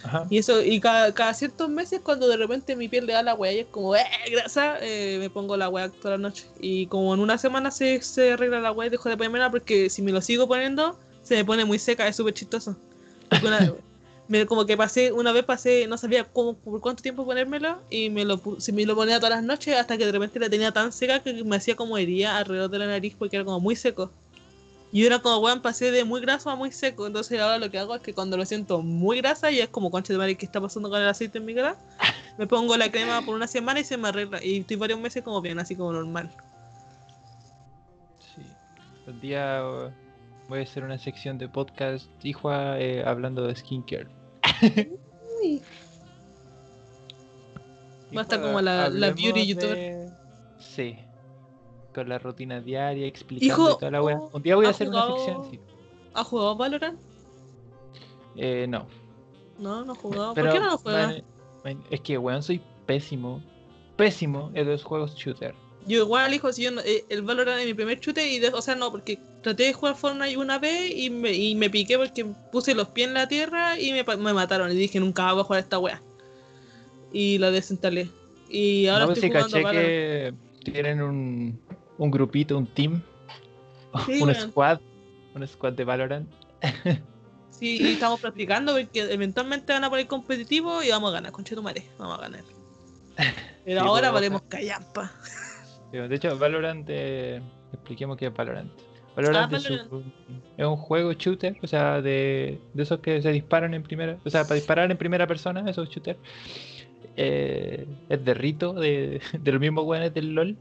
[0.03, 0.25] Ajá.
[0.29, 3.33] Y eso, y cada, cada, ciertos meses, cuando de repente mi piel le da la
[3.33, 4.77] weá y es como, ¡eh, grasa!
[4.81, 6.45] Eh, me pongo la weá toda la noche.
[6.59, 9.89] Y como en una semana se, se arregla la weá y dejo de ponerme porque
[9.89, 12.75] si me lo sigo poniendo, se me pone muy seca, es súper chistoso.
[14.27, 18.09] me, como que pasé, una vez pasé, no sabía cómo, por cuánto tiempo ponérmelo y
[18.09, 20.71] me lo, si me lo ponía todas las noches hasta que de repente la tenía
[20.71, 23.75] tan seca que me hacía como herida alrededor de la nariz porque era como muy
[23.75, 24.12] seco.
[24.91, 27.06] Y era como, weón, pasé de muy graso a muy seco.
[27.06, 29.91] Entonces ahora lo que hago es que cuando lo siento muy grasa y es como,
[29.91, 31.78] concha de madre, ¿qué está pasando con el aceite en mi cara?
[32.38, 34.43] Me pongo la crema por una semana y se me arregla.
[34.43, 36.32] Y estoy varios meses como bien, así como normal.
[38.34, 38.41] Sí.
[39.06, 39.62] Un día
[40.47, 44.08] voy a hacer una sección de podcast, hijo, eh, hablando de skincare.
[48.15, 50.10] Va a estar como la, la beauty youtuber.
[50.60, 50.97] Sí.
[51.93, 54.19] Con la rutina diaria, explicando toda la wea.
[54.32, 55.49] Un día voy a hacer una sección.
[55.49, 55.60] Sí.
[56.13, 56.99] ¿Has jugado Valorant?
[58.36, 58.86] Eh, no.
[59.58, 60.34] No, no he jugado.
[60.34, 61.23] ¿Por qué no lo juegas?
[61.89, 63.43] Es que, weón, soy pésimo.
[63.97, 65.54] Pésimo en los juegos shooter.
[65.88, 68.62] Yo igual, hijo, si yo eh, el Valorant es mi primer chute y, de, o
[68.62, 72.25] sea, no, porque traté de jugar Fortnite una vez y me, y me piqué porque
[72.52, 74.71] puse los pies en la tierra y me, me mataron.
[74.71, 76.02] Y dije, nunca voy a jugar esta wea.
[77.12, 78.10] Y la desinstalé.
[78.49, 81.60] Y ahora no, estoy jugando caché que tienen un,
[81.99, 83.01] un grupito, un team,
[84.21, 84.79] un squad,
[85.35, 86.27] un squad de Valorant.
[87.51, 91.43] sí, y estamos practicando porque eventualmente van a poner competitivo y vamos a ganar, con
[91.43, 92.43] Chetumare, vamos a ganar.
[93.65, 95.12] Pero ahora valemos callampa.
[95.91, 97.41] De hecho, Valorant, eh,
[97.73, 98.71] expliquemos qué es Valorant.
[99.15, 104.17] Valorant, ah, es, un, juego shooter, o sea, de, esos que se disparan en primera,
[104.23, 106.19] o sea, para disparar en primera persona, esos shooters.
[107.17, 110.55] Eh, es de rito, de, de los mismos weones del LOL.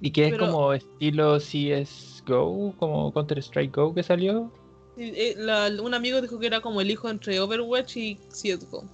[0.00, 4.52] Y que es como estilo CSGO, como Counter Strike Go que salió.
[4.98, 5.34] Eh,
[5.82, 8.84] un amigo dijo que era como el hijo entre Overwatch y CSGO.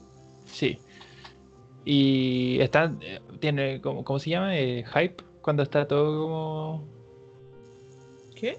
[0.47, 0.79] Sí.
[1.85, 2.93] Y está,
[3.41, 4.57] tiene, como, ¿cómo se llama?
[4.57, 6.89] Eh, hype, cuando está todo como...
[8.37, 8.59] ¿Qué?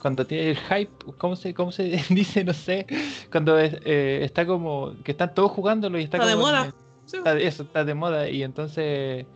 [0.00, 2.44] Cuando tiene el hype, ¿cómo se, cómo se dice?
[2.44, 2.86] No sé.
[3.32, 6.74] Cuando eh, está como, que están todos jugándolo y está, está de moda.
[7.40, 9.26] eso, está de moda y entonces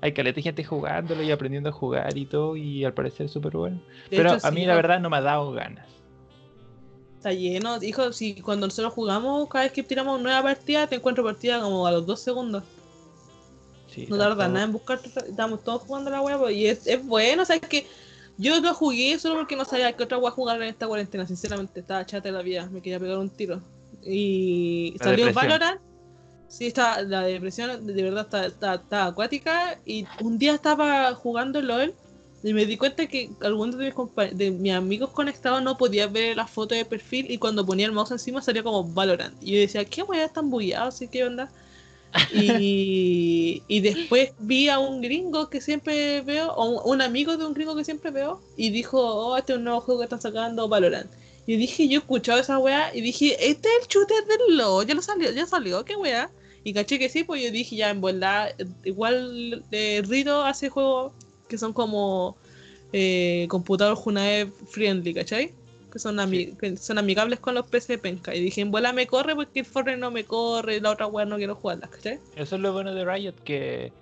[0.00, 3.56] hay caleta de gente jugándolo y aprendiendo a jugar y todo y al parecer súper
[3.56, 3.80] bueno.
[4.10, 5.86] Pero a mí la verdad no me ha dado ganas.
[7.16, 10.96] Está lleno, hijo, si cuando nosotros jugamos, cada vez que tiramos una nueva partida, te
[10.96, 12.62] encuentro partida como a los dos segundos
[14.08, 17.46] no tarda nada en buscar, estamos todos jugando la web y es, es bueno, o
[17.46, 17.86] sea, es que
[18.36, 21.80] yo lo jugué solo porque no sabía qué otra web jugar en esta cuarentena, sinceramente,
[21.80, 23.62] estaba chata la vida, me quería pegar un tiro.
[24.04, 25.80] Y salió Valorant,
[26.48, 31.94] sí, está, la depresión de verdad está, está, acuática y un día estaba jugando LOL
[32.42, 36.36] y me di cuenta que algunos de mis, de mis amigos conectados no podían ver
[36.36, 39.34] la foto de perfil y cuando ponía el mouse encima salía como Valorant.
[39.42, 41.00] Y yo decía, ¿qué wea están bugueados?
[41.10, 41.50] ¿Qué onda?
[42.32, 47.52] Y, y, después vi a un gringo que siempre veo, o un, amigo de un
[47.52, 50.68] gringo que siempre veo, y dijo, oh, este es un nuevo juego que están sacando
[50.68, 51.10] Valorant.
[51.46, 54.84] Y dije, yo he escuchado esa weá, y dije, este es el shooter del LOL,
[54.86, 56.30] ya lo salió, ya salió, qué weá.
[56.64, 58.52] Y caché que sí, pues yo dije, ya en verdad,
[58.84, 61.12] igual eh, Rito hace juegos
[61.48, 62.36] que son como
[62.92, 65.52] eh, computador Junae friendly, ¿cachai?
[65.92, 68.34] que son, ami- que son amigables con los PC penca.
[68.34, 71.24] Y dije, en bola me corre porque el Fortnite no me corre, la otra weá
[71.24, 72.18] no quiero jugarla, ¿cachai?
[72.34, 73.92] Eso es lo bueno de Riot, que,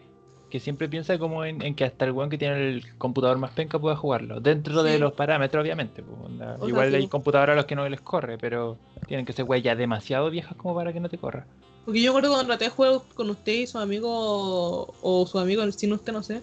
[0.55, 3.51] que siempre piensa como en, en que hasta el weón que tiene el computador más
[3.51, 4.38] penca pueda jugarlo.
[4.38, 6.01] Dentro de los parámetros, obviamente.
[6.01, 6.95] pues, sea, Igual sí.
[6.95, 10.31] hay computadoras a los que no les corre, pero tienen que ser weas ya demasiado
[10.31, 11.45] viejas como para que no te corra.
[11.85, 15.40] Porque yo me acuerdo cuando traté de jugar con usted y su amigo, o su
[15.40, 16.40] amigo sin usted, no sé.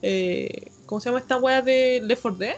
[0.00, 2.56] eh, ¿Cómo se llama esta weá de Left 4 Dead?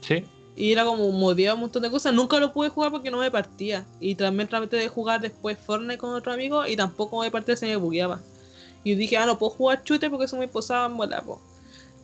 [0.00, 0.24] Sí.
[0.56, 2.12] Y era como modiado un montón de cosas.
[2.12, 3.86] Nunca lo pude jugar porque no me partía.
[4.00, 7.66] Y también traté de jugar después Fortnite con otro amigo y tampoco me partía, se
[7.66, 8.20] me bugueaba.
[8.84, 11.40] Y dije, ah, no puedo jugar shooter porque son muy posadas, mola, po.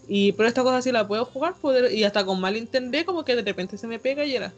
[0.08, 3.24] Y pero esta cosa sí la puedo jugar, poder, y hasta con mal entender, como
[3.24, 4.52] que de repente se me pega y era.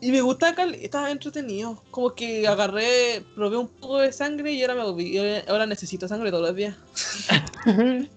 [0.00, 1.82] Y me gusta estaba entretenido.
[1.90, 6.30] Como que agarré, probé un poco de sangre y ahora me y ahora- necesito sangre
[6.30, 6.76] todos los días.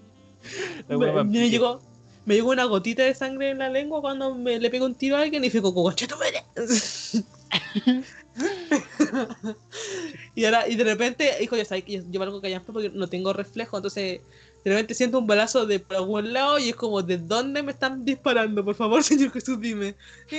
[0.88, 1.80] Me, me llegó,
[2.24, 5.16] me llegó una gotita de sangre en la lengua cuando me le pego un tiro
[5.16, 5.92] a alguien y fue como.
[10.34, 13.08] y ahora, y de repente, hijo, ya sabes que yo, yo valgo callampa porque no
[13.08, 14.20] tengo reflejo, entonces
[14.64, 17.72] de repente siento un balazo de por algún lado y es como, ¿de dónde me
[17.72, 18.64] están disparando?
[18.64, 19.96] Por favor, Señor Jesús, dime.
[20.30, 20.36] y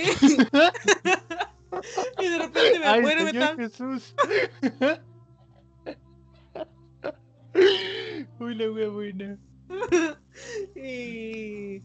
[2.28, 4.14] de repente me Ay, muero y me están Jesús.
[8.38, 9.36] Uy, la wea buena.
[10.76, 11.82] y,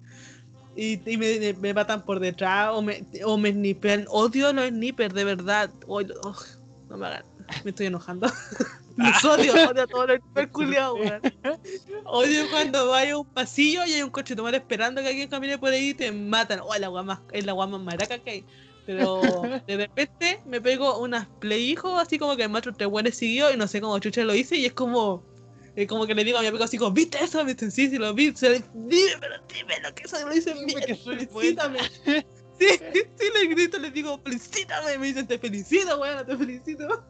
[0.75, 4.05] y, y me, me matan por detrás o me, o me snipean.
[4.09, 5.71] Odio los snipers, de verdad.
[5.87, 6.01] Oh,
[6.89, 7.23] no me hagan.
[7.63, 8.27] Me estoy enojando.
[8.97, 11.21] Los odio, odio a todos los culiados, weón.
[12.05, 15.29] Odio cuando vaya a un pasillo y hay un coche de tomar esperando que alguien
[15.29, 16.61] camine por ahí y te matan.
[16.63, 18.45] Oh, la guama, es la guama maraca que hay.
[18.87, 19.21] Pero
[19.67, 23.53] de repente me pego unas play hijo, así como que me mato tres buenos seguidos
[23.53, 25.23] y no sé cómo chucha lo hice y es como.
[25.75, 27.43] Es como que le digo a mi amigo así como, ¿viste eso?
[27.45, 28.35] Me dicen, sí, sí lo vi.
[28.35, 30.85] Se le- Dímelo, dímelo, que eso lo dicen Dime bien.
[30.87, 31.55] que soy.
[32.59, 32.67] Sí,
[33.15, 34.97] sí, le grito, le digo, felicítame.
[34.97, 37.03] Me dicen, te felicito, weón, te felicito.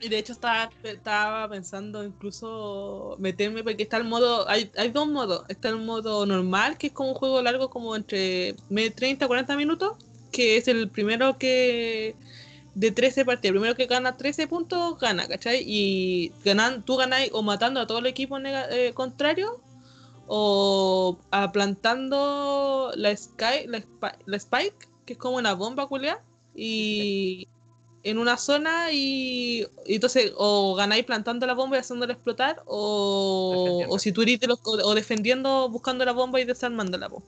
[0.00, 5.06] Y de hecho estaba, estaba pensando incluso meterme porque está el modo, hay, hay dos
[5.06, 5.44] modos.
[5.48, 9.28] Está el modo normal, que es como un juego largo como entre me- 30 a
[9.28, 9.92] 40 minutos,
[10.32, 12.16] que es el primero que
[12.74, 15.62] de 13 partidas, el primero que gana 13 puntos gana, ¿cachai?
[15.64, 19.60] Y ganan, tú ganas o matando a todo el equipo eh, contrario
[20.34, 26.22] o aplantando la, sky, la, spi- la Spike, que es como una bomba culiá,
[26.54, 27.48] y
[28.02, 33.96] en una zona y, y entonces o ganáis plantando la bomba y haciéndola explotar o,
[33.98, 37.22] si tú eres de los- o, o defendiendo buscando la bomba y desarmándola po.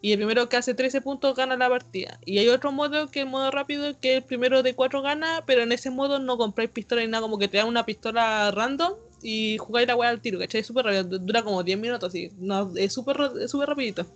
[0.00, 3.20] y el primero que hace 13 puntos gana la partida y hay otro modo que
[3.20, 6.38] es el modo rápido que el primero de 4 gana pero en ese modo no
[6.38, 8.92] compráis pistola ni nada como que te dan una pistola random
[9.24, 10.60] y jugáis la weá al tiro ¿cachai?
[10.60, 12.30] Es súper rápido dura como 10 minutos así.
[12.38, 14.06] No, es súper súper rapidito.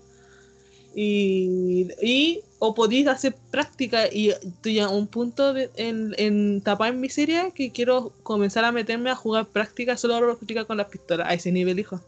[0.95, 6.93] Y, y o podéis hacer práctica y estoy a un punto de, en, en tapar
[6.93, 10.89] en miseria que quiero comenzar a meterme a jugar práctica solo a práctica con las
[10.89, 11.27] pistolas.
[11.27, 12.01] A ese nivel hijo.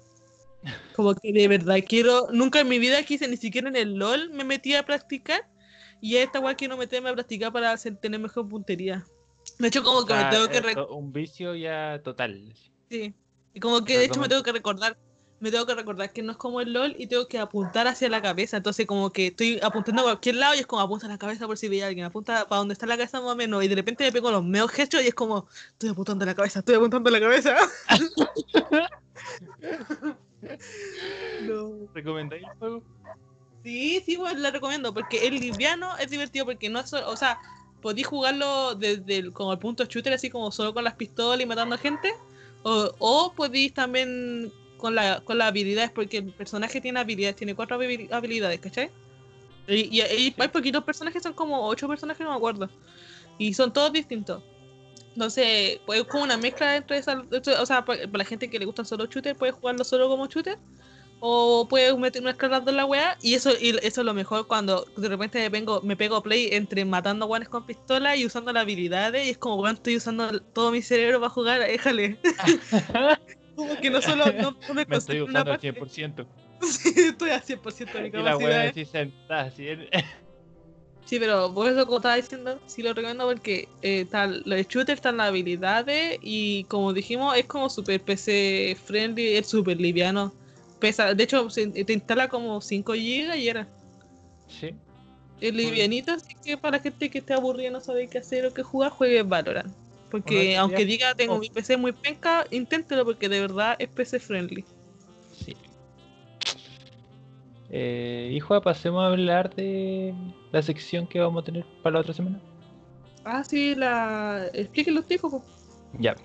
[0.94, 4.30] Como que de verdad quiero nunca en mi vida quise ni siquiera en el LOL
[4.30, 5.48] me metí a practicar
[6.02, 9.06] y a esta weá quiero meterme a practicar para hacer, tener mejor puntería.
[9.58, 12.52] De hecho como que me Ah, tengo que un vicio ya total.
[12.90, 13.14] Sí.
[13.54, 14.98] Y como que de hecho me tengo que recordar,
[15.38, 18.08] me tengo que recordar que no es como el LOL y tengo que apuntar hacia
[18.08, 18.56] la cabeza.
[18.58, 21.46] Entonces como que estoy apuntando a cualquier lado y es como apunta a la cabeza
[21.46, 23.64] por si ve a alguien, apunta para donde está la cabeza más o menos.
[23.64, 26.34] Y de repente me pego los meos hechos y es como, estoy apuntando a la
[26.34, 27.56] cabeza, estoy apuntando a la cabeza.
[31.42, 31.88] no.
[31.94, 32.82] ¿Recomendáis el juego?
[33.62, 37.16] Sí, sí, pues la recomiendo, porque es liviano, es divertido, porque no es solo, o
[37.16, 37.38] sea,
[37.82, 41.46] podéis jugarlo desde el, como el punto shooter, así como solo con las pistolas y
[41.46, 42.14] matando a gente,
[42.62, 47.54] o, o podéis también con, la, con las habilidades, porque el personaje tiene habilidades, tiene
[47.54, 48.92] cuatro habi- habilidades, ¿cachai?
[49.66, 52.72] Y, y- y hay poquitos personajes, son como ocho personajes, no me acuerdo,
[53.38, 54.44] y son todos distintos.
[55.14, 57.18] Entonces, pues es como una mezcla entre esas,
[57.60, 60.58] o sea, para, la gente que le gustan solo shooter, puede jugarlo solo como shooter,
[61.20, 64.46] o puedes meter las dos en la wea y eso y eso es lo mejor
[64.46, 68.52] cuando de repente me, vengo, me pego play entre matando guanes con pistola y usando
[68.52, 72.18] las habilidades y es como weón estoy usando todo mi cerebro para jugar, déjale.
[73.54, 75.72] como que no solo no, no me Me estoy una usando al parte.
[75.72, 76.26] 100%.
[76.62, 78.74] Sí, estoy al 100% de mi Y la capacidad.
[78.84, 79.68] sentada, así.
[79.68, 79.88] en-
[81.06, 84.98] Sí, pero por eso como estaba diciendo, sí lo recomiendo porque eh, tal, los shooters
[84.98, 90.32] están las habilidades y como dijimos es como super PC friendly, es súper liviano.
[90.80, 93.68] Pesa, de hecho te instala como 5 GB y era.
[94.48, 94.74] Sí.
[95.40, 98.44] Es livianito, así que para la gente que esté aburrida y no sabe qué hacer
[98.46, 99.72] o qué jugar, juegue Valorant.
[100.10, 101.38] Porque aunque diga tengo oh.
[101.38, 104.64] mi PC muy penca, inténtelo porque de verdad es PC friendly.
[105.32, 105.56] Sí.
[107.70, 110.12] Eh, hijo, pasemos a hablar de
[110.50, 112.40] la sección que vamos a tener para la otra semana.
[113.24, 114.46] Ah, sí, la.
[114.52, 115.44] Explíquenlo Joco.
[115.98, 116.16] Ya.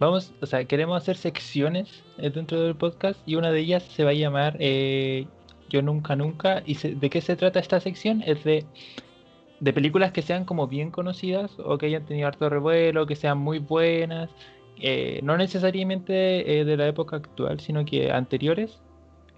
[0.00, 4.10] Vamos, o sea, queremos hacer secciones dentro del podcast y una de ellas se va
[4.10, 5.26] a llamar eh,
[5.70, 6.62] Yo Nunca Nunca.
[6.66, 8.22] ¿Y se- de qué se trata esta sección?
[8.26, 8.64] Es de,
[9.60, 13.38] de películas que sean como bien conocidas o que hayan tenido harto revuelo, que sean
[13.38, 14.30] muy buenas.
[14.82, 18.80] eh, no necesariamente eh, de la época actual, sino que anteriores.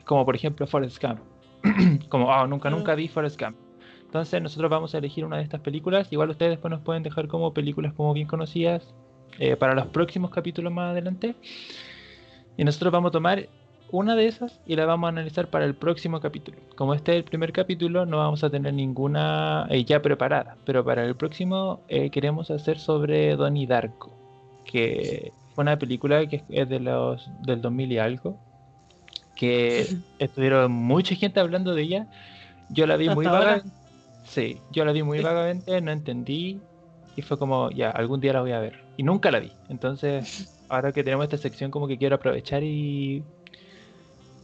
[0.05, 1.19] Como por ejemplo Forrest Gump.
[2.09, 2.71] como, ah, nunca, Ah.
[2.73, 3.57] nunca vi Forrest Gump.
[4.05, 6.07] Entonces nosotros vamos a elegir una de estas películas.
[6.13, 8.95] Igual ustedes después nos pueden dejar como películas como bien conocidas
[9.39, 11.35] eh, para los próximos capítulos más adelante.
[12.57, 13.49] Y nosotros vamos a tomar
[13.93, 16.59] una de esas y la vamos a analizar para el próximo capítulo.
[16.77, 20.57] Como este es el primer capítulo, no vamos a tener ninguna eh, ya preparada.
[20.65, 24.11] Pero para el próximo eh, queremos hacer sobre Donnie Darko.
[24.65, 28.39] Que fue una película que es de los del 2000 y algo.
[29.37, 29.87] Que
[30.19, 32.07] estuvieron mucha gente hablando de ella.
[32.71, 33.51] Yo la vi muy Hasta ahora.
[33.57, 33.65] vaga.
[34.25, 36.61] Sí, yo la vi muy vagamente, no entendí.
[37.15, 38.83] Y fue como, ya, algún día la voy a ver.
[38.97, 39.53] Y nunca la vi.
[39.69, 43.23] Entonces, ahora que tenemos esta sección, como que quiero aprovechar y.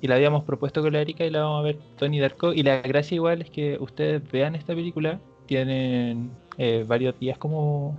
[0.00, 2.52] Y la habíamos propuesto con la Erika y la vamos a ver Tony Darko.
[2.52, 5.18] Y la gracia igual es que ustedes vean esta película.
[5.46, 7.98] Tienen eh, varios días como.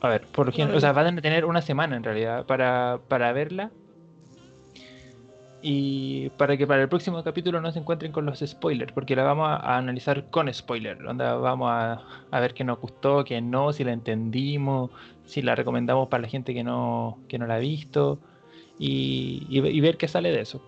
[0.00, 3.32] A ver, por ejemplo, o sea, van a tener una semana en realidad para, para
[3.32, 3.70] verla.
[5.62, 9.22] Y para que para el próximo capítulo no se encuentren con los spoilers, porque la
[9.22, 11.00] vamos a, analizar con spoilers.
[11.06, 14.90] Onda, vamos a, a ver qué nos gustó, qué no, si la entendimos,
[15.26, 18.20] si la recomendamos para la gente que no, que no la ha visto,
[18.78, 20.60] y, y- y ver qué sale de eso.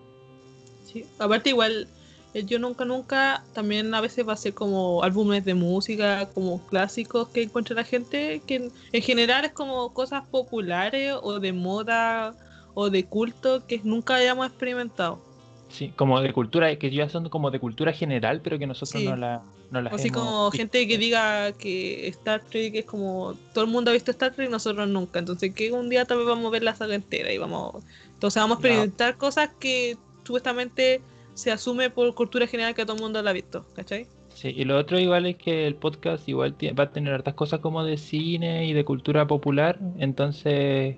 [0.83, 1.05] Sí.
[1.19, 1.89] Aparte, igual,
[2.33, 6.65] el Yo Nunca Nunca también a veces va a ser como álbumes de música, como
[6.65, 11.53] clásicos que encuentra la gente, que en, en general es como cosas populares o de
[11.53, 12.35] moda
[12.73, 15.25] o de culto que nunca hayamos experimentado.
[15.69, 19.07] Sí, como de cultura, que ya son como de cultura general, pero que nosotros Sí.
[19.09, 20.57] no la no las Así como visto.
[20.57, 24.49] gente que diga que Star Trek es como todo el mundo ha visto Star Trek
[24.49, 25.19] nosotros nunca.
[25.19, 27.83] Entonces que un día tal vez vamos a ver la saga entera y vamos.
[28.13, 31.01] Entonces vamos a experimentar cosas que supuestamente
[31.33, 34.07] se asume por cultura general que todo el mundo la ha visto, ¿cachai?
[34.33, 37.59] Sí, y lo otro igual es que el podcast igual va a tener hartas cosas
[37.59, 40.97] como de cine y de cultura popular, entonces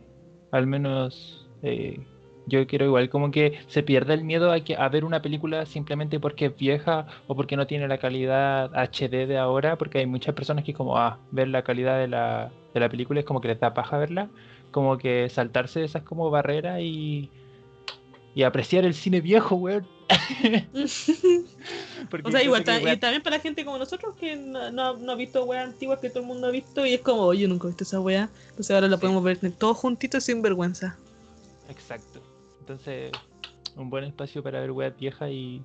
[0.52, 2.00] al menos eh,
[2.46, 5.66] yo quiero igual como que se pierda el miedo a que a ver una película
[5.66, 10.06] simplemente porque es vieja o porque no tiene la calidad HD de ahora, porque hay
[10.08, 13.42] muchas personas que como ah, ver la calidad de la, de la película es como
[13.42, 14.30] que les da paja verla,
[14.72, 17.30] como que saltarse esas como barreras y,
[18.34, 19.86] y apreciar el cine viejo, weón.
[22.24, 25.12] O sea, igual, que, y también para la gente como nosotros que no, no, no
[25.12, 27.68] ha visto weas antiguas que todo el mundo ha visto y es como, oye, nunca
[27.68, 28.30] he visto esa wea.
[28.50, 29.02] Entonces ahora la Sí.
[29.02, 30.98] podemos ver todos juntitos sin vergüenza.
[31.70, 32.22] Exacto.
[32.60, 33.12] Entonces,
[33.76, 35.64] un buen espacio para ver weas viejas y,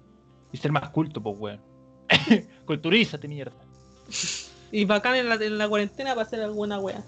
[0.53, 1.61] y ser más culto, pues weón.
[2.67, 3.57] Culturízate, mierda.
[4.71, 7.05] Y bacán en la, en la cuarentena para hacer alguna wea.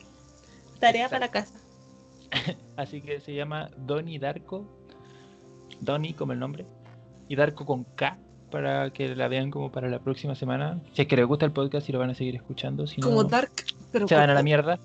[0.80, 1.54] Tarea para casa.
[2.76, 4.66] Así que se llama Donnie Darko.
[5.80, 6.66] Donnie como el nombre.
[7.28, 8.18] Y Darko con K.
[8.50, 10.80] Para que la vean como para la próxima semana.
[10.92, 12.86] Si es que les gusta el podcast y lo van a seguir escuchando.
[12.86, 13.52] Si Como no, Dark,
[13.90, 14.78] pero se van a la mierda.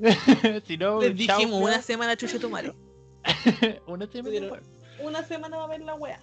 [0.66, 2.72] si no, Les dijimos una semana chuche tu madre.
[3.86, 4.60] Una semana.
[5.02, 6.20] Una semana va a ver la wea.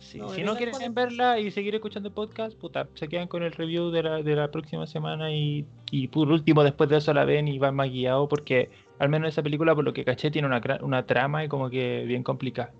[0.00, 3.28] Sí, No, si no quieren con verla y seguir escuchando el podcast, puta, se quedan
[3.28, 6.96] con el review de la, de la próxima semana y, y por último después de
[6.96, 10.04] eso la ven y van más guiados porque al menos esa película por lo que
[10.04, 12.72] caché tiene una, una trama y como que bien complicada.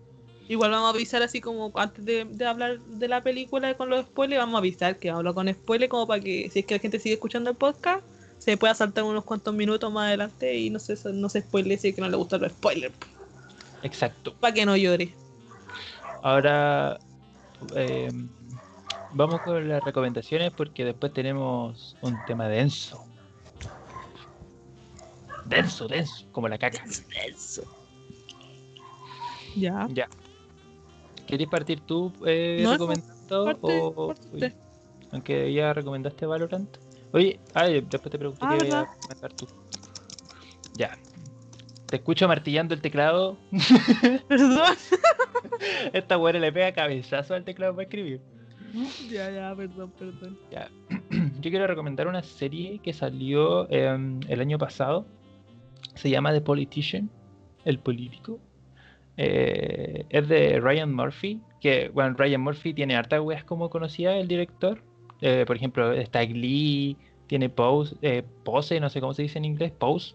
[0.48, 4.06] Igual vamos a avisar así como antes de, de hablar de la película con los
[4.06, 6.80] spoilers, vamos a avisar que hablo con spoilers como para que si es que la
[6.80, 8.02] gente sigue escuchando el podcast,
[8.38, 11.88] se pueda saltar unos cuantos minutos más adelante y no se, no se spoile si
[11.88, 12.94] es que no le gustan los spoilers.
[13.82, 14.34] Exacto.
[14.34, 15.14] Para que no llore.
[16.22, 16.98] Ahora
[17.76, 18.10] eh,
[19.12, 23.04] vamos con las recomendaciones porque después tenemos un tema denso.
[25.44, 26.84] Denso, denso, como la caca.
[27.26, 27.62] Eso.
[29.56, 29.86] Ya.
[29.90, 30.08] Ya.
[31.26, 33.44] ¿Querías partir tú eh, No, recomendando?
[33.44, 34.52] parte- o, parte uy, usted.
[35.12, 36.76] aunque ya recomendaste Valorant.
[37.12, 38.80] Oye, ay, después te pregunto Ah, qué ¿verdad?
[38.82, 39.46] a recomendar tú.
[40.74, 40.98] Ya.
[41.86, 43.38] Te escucho martillando el teclado.
[44.28, 44.74] Perdón.
[45.92, 48.20] Esta buena le pega cabezazo al teclado para escribir.
[49.10, 50.38] ya, ya, perdón, perdón.
[50.50, 50.68] Ya.
[51.40, 55.06] Yo quiero recomendar una serie que salió em, el año pasado.
[55.94, 57.10] Se llama The Politician,
[57.64, 58.38] El Político.
[59.16, 61.40] Eh, es de Ryan Murphy.
[61.60, 64.82] Que, bueno, Ryan Murphy tiene hartas weas como conocía el director.
[65.20, 66.96] Eh, por ejemplo, está Glee,
[67.26, 70.14] tiene Pose, eh, Pose, no sé cómo se dice en inglés, Pose.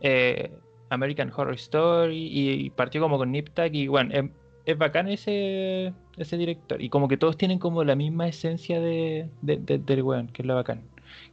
[0.00, 0.50] Eh,
[0.90, 4.24] American Horror Story y, partió como con Nip Tuck y bueno, es,
[4.64, 9.28] es bacán ese, ese director y como que todos tienen como la misma esencia de,
[9.42, 10.82] del weón, que es lo bacán.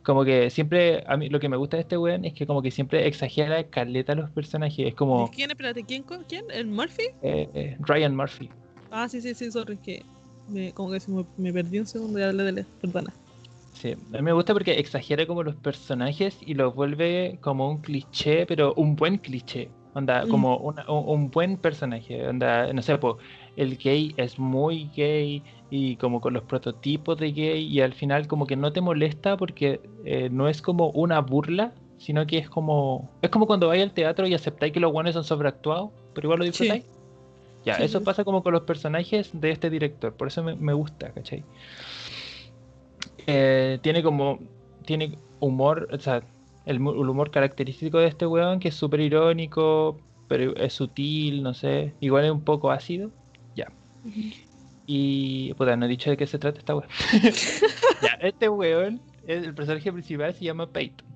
[0.03, 2.61] Como que siempre, a mí lo que me gusta de este weón es que como
[2.61, 5.29] que siempre exagera caleta a los personajes, es como...
[5.31, 5.51] ¿Quién?
[5.51, 6.03] Espérate, ¿quién?
[6.27, 6.45] ¿Quién?
[6.51, 7.07] ¿El Murphy?
[7.79, 8.49] Ryan Murphy.
[8.91, 10.03] Ah, sí, sí, sí, sorry, que
[10.47, 13.13] me, como que me, me perdí un segundo y hablé de él, perdona.
[13.73, 17.79] Sí, a mí me gusta porque exagera como los personajes y los vuelve como un
[17.79, 19.69] cliché, pero un buen cliché.
[19.93, 20.29] Onda, mm.
[20.29, 22.27] como un, buen personaje.
[22.27, 23.15] Onda, no sé, pues,
[23.55, 28.27] el gay es muy gay y como con los prototipos de gay y al final
[28.27, 32.49] como que no te molesta porque eh, no es como una burla, sino que es
[32.49, 36.27] como es como cuando vais al teatro y aceptáis que los guanes son sobreactuados, pero
[36.27, 36.85] igual lo disfrutáis.
[37.65, 41.11] Ya, eso pasa como con los personajes de este director, por eso me, me gusta,
[41.11, 41.43] ¿cachai?
[43.27, 44.39] Eh, tiene como.
[44.85, 46.23] Tiene humor, o sea,
[46.65, 51.93] el, humor característico de este weón, que es súper irónico, pero es sutil, no sé.
[51.99, 53.11] Igual es un poco ácido.
[53.55, 53.71] Ya.
[54.85, 55.53] Y.
[55.55, 56.89] Puta, no he dicho de qué se trata esta weón.
[58.01, 61.07] ya, este weón, el personaje principal se llama Peyton.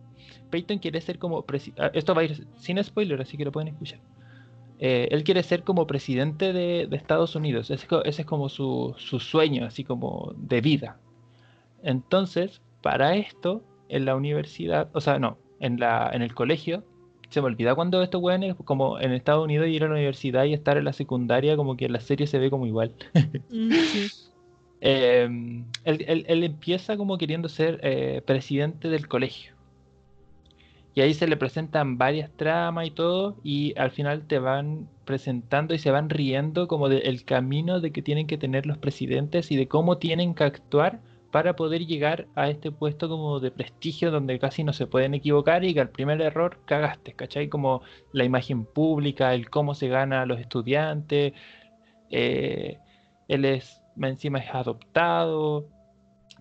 [0.49, 1.45] Peyton quiere ser como.
[1.77, 3.99] Ah, esto va a ir sin spoiler, así que lo pueden escuchar.
[4.79, 7.69] Eh, él quiere ser como presidente de, Estados Unidos.
[7.69, 10.97] Ese, ese es como su, su, sueño, así como de vida.
[11.83, 16.83] Entonces, para esto, en la universidad, o sea, no, en, la, en el colegio,
[17.29, 20.53] se me olvida cuando estos weones, como en Estados Unidos, ir a la universidad y
[20.53, 22.93] estar en la secundaria, como que en la serie se ve como igual.
[23.51, 23.73] Mm,
[24.81, 29.58] em, él, empieza como queriendo ser eh, presidente del colegio.
[30.99, 35.73] Y ahí se le presentan varias tramas y todo, y al final te van presentando
[35.73, 39.55] y se van riendo como del camino de que tienen que tener los presidentes y
[39.55, 40.99] de cómo tienen que actuar
[41.31, 45.63] para poder llegar a este puesto como de prestigio donde casi no se pueden equivocar
[45.63, 47.47] y que al primer error cagaste, ¿cachai?
[47.47, 47.81] Como
[48.11, 51.31] la imagen pública, el cómo se gana a los estudiantes,
[52.11, 52.77] eh,
[53.29, 55.65] él es, encima es adoptado,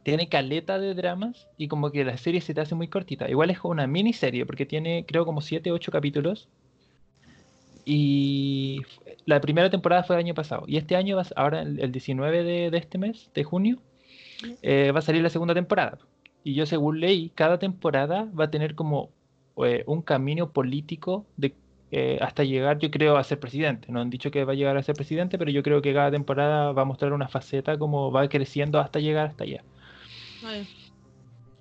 [0.08, 3.28] tiene caleta de dramas y como que la serie se te hace muy cortita.
[3.28, 6.48] Igual es una miniserie porque tiene creo como 7, 8 capítulos.
[7.84, 8.80] Y
[9.26, 10.64] la primera temporada fue el año pasado.
[10.66, 13.82] Y este año, ahora el 19 de, de este mes, de junio,
[14.62, 15.98] eh, va a salir la segunda temporada.
[16.42, 19.10] Y yo según leí, cada temporada va a tener como
[19.62, 21.54] eh, un camino político de,
[21.90, 23.92] eh, hasta llegar, yo creo, a ser presidente.
[23.92, 26.10] No han dicho que va a llegar a ser presidente, pero yo creo que cada
[26.10, 29.62] temporada va a mostrar una faceta como va creciendo hasta llegar hasta allá.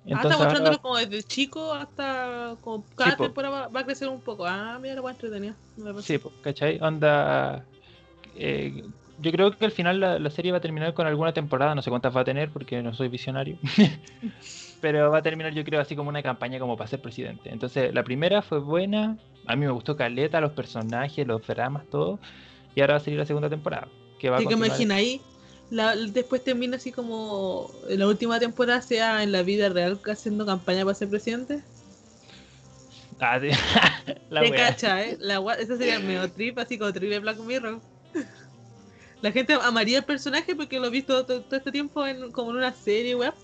[0.04, 4.46] Entonces, ah, mostrándolo como desde chico hasta como cada temporada va, a crecer un poco.
[4.46, 5.54] Ah, mira, lo va entretenido.
[6.02, 6.78] Sí, pues, ¿cachai?
[6.80, 7.64] Onda
[9.20, 11.90] yo creo que al final la, serie va a terminar con alguna temporada, no sé
[11.90, 13.58] cuántas va a tener porque no soy visionario.
[14.80, 17.50] Pero va a terminar yo creo así como una campaña como para ser presidente.
[17.50, 19.16] Entonces la primera fue buena,
[19.46, 22.20] a mí me gustó Caleta, los personajes, los dramas, todo.
[22.76, 23.88] Y ahora va a salir la segunda temporada.
[24.20, 25.20] Que va a que ahí,
[25.70, 30.94] después termina así como la última temporada sea en la vida real haciendo campaña para
[30.94, 31.62] ser presidente.
[33.20, 33.40] Ah,
[34.30, 35.16] la Te cacha, ¿eh?
[35.20, 37.80] La, esa sería el medio trip, así como trip de Black Mirror
[39.20, 42.58] la gente amaría el personaje porque lo he visto todo, este tiempo en, como en
[42.58, 43.34] una serie, web.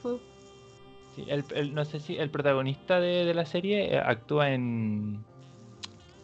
[1.16, 5.25] Sí, el, no sé si el protagonista de, la serie eh, actúa en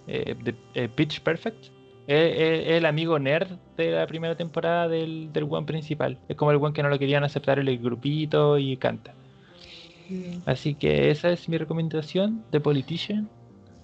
[0.07, 0.36] eh,
[0.74, 1.66] eh, Pitch Perfect.
[2.12, 6.18] Es el amigo nerd de la primera temporada del, del one principal.
[6.28, 9.14] Es como el one que no lo querían aceptar en el grupito y canta.
[10.44, 13.28] Así que esa es mi recomendación de Politician.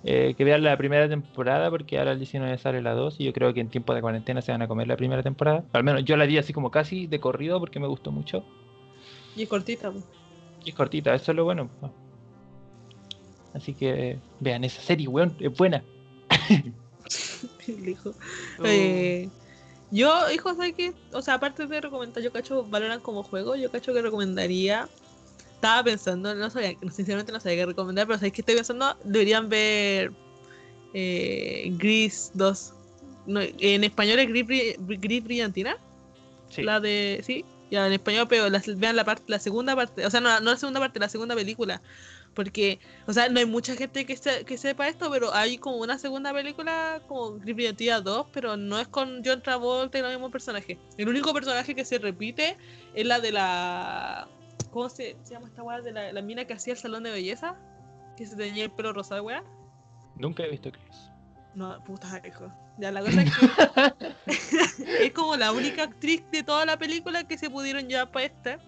[0.09, 3.33] Eh, que vean la primera temporada porque ahora el 19 sale la 2 y yo
[3.33, 5.65] creo que en tiempo de cuarentena se van a comer la primera temporada.
[5.73, 8.45] Al menos yo la vi así como casi de corrido porque me gustó mucho.
[9.37, 9.93] Y es cortita.
[10.65, 11.71] Y es cortita, eso es lo bueno.
[13.55, 15.85] Así que vean esa serie, weón, es buena.
[17.87, 18.15] hijo.
[18.59, 18.65] Oh.
[18.65, 19.29] Eh,
[19.91, 20.93] yo, hijo, ¿sabes qué?
[21.13, 24.89] O sea, aparte de recomendar, yo cacho, valoran como juego, yo cacho que recomendaría
[25.57, 29.49] estaba pensando, no sabía, sinceramente no sabía qué recomendar, pero sabéis que estoy pensando, deberían
[29.49, 30.13] ver
[30.95, 32.73] eh, Gris 2.
[33.27, 35.77] en español es Gris, Brillantina.
[36.51, 36.63] Sí.
[36.63, 37.21] La de.
[37.27, 38.47] Sí, ya en español, pero
[38.77, 41.35] vean la parte, la segunda parte, o sea, no, no la segunda parte, la segunda
[41.35, 41.83] película.
[42.37, 44.15] Porque, o sea, no hay mucha gente que,
[44.45, 48.79] que sepa esto, pero hay como una segunda película como Gris Brillantina 2, pero no
[48.79, 50.77] es con John Travolta y los mismos personajes.
[50.99, 52.59] El único personaje que se repite
[52.95, 54.29] es la de la
[54.71, 57.57] ¿Cómo se, llama esta weá de la, mina que hacía el salón de belleza?
[58.15, 59.43] Que se tenía el pelo rosado, weá.
[60.17, 61.11] Nunca he visto Chris.
[61.55, 62.53] No, puta, hijo.
[62.77, 67.39] Ya la cosa es que es como la única actriz de toda la película que
[67.39, 68.59] se pudieron llevar para esta.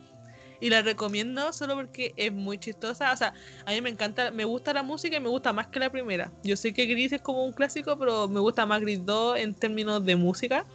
[0.60, 3.12] Y la recomiendo solo porque es muy chistosa.
[3.12, 3.34] O sea,
[3.64, 6.32] a mí me encanta, me gusta la música y me gusta más que la primera.
[6.42, 9.54] Yo sé que Gris es como un clásico, pero me gusta más Gris 2 en
[9.54, 10.66] términos de música.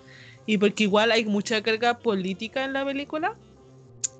[0.46, 3.36] Y porque igual hay mucha carga política en la película.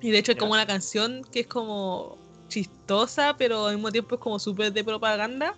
[0.00, 4.14] Y de hecho hay como una canción que es como chistosa, pero al mismo tiempo
[4.16, 5.54] es como súper de propaganda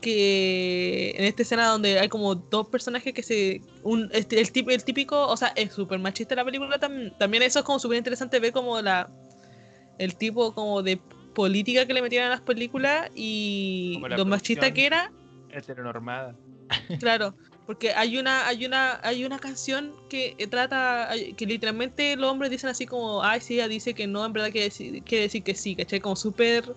[0.00, 3.60] que en esta escena donde hay como dos personajes que se.
[3.82, 7.12] Un, el, el típico, o sea, es súper machista la película también.
[7.18, 9.08] También eso es como súper interesante ver como la.
[9.98, 11.00] El tipo como de
[11.34, 15.12] política que le metían a las películas y lo machista que era.
[15.50, 16.34] Heteronormada.
[16.98, 17.34] Claro,
[17.66, 22.70] porque hay una, hay una, hay una canción que trata, que literalmente los hombres dicen
[22.70, 25.54] así como, ay, sí, ella dice que no, en verdad quiere decir, quiere decir que
[25.54, 26.00] sí, ¿cachai?
[26.00, 26.74] Como súper,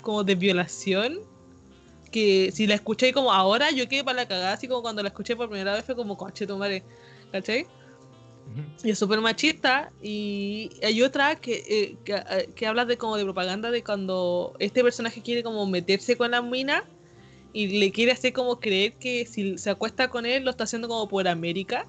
[0.00, 1.18] como de violación
[2.12, 5.08] que si la escuché como ahora, yo quedé para la cagada, así como cuando la
[5.08, 6.84] escuché por primera vez fue como, coche, tu madre,
[7.32, 7.66] ¿cachai?
[8.84, 9.92] Y es súper machista.
[10.02, 14.82] Y hay otra que, eh, eh, que, habla de como de propaganda de cuando este
[14.82, 16.84] personaje quiere como meterse con la mina
[17.52, 20.88] y le quiere hacer como creer que si se acuesta con él lo está haciendo
[20.88, 21.86] como por América.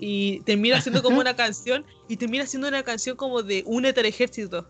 [0.00, 4.06] Y termina haciendo como una canción y termina haciendo una canción como de únete al
[4.06, 4.66] ejército.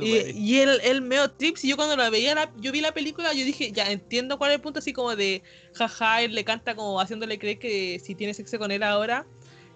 [0.00, 3.32] Y, y el, el meo trips, y yo cuando la veía, yo vi la película,
[3.32, 5.42] yo dije, ya entiendo cuál es el punto, así como de,
[5.74, 9.26] jaja, él le canta como haciéndole creer que si tiene sexo con él ahora,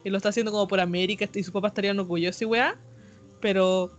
[0.04, 2.78] él lo está haciendo como por América y su papá estaría orgulloso y weá,
[3.40, 3.90] pero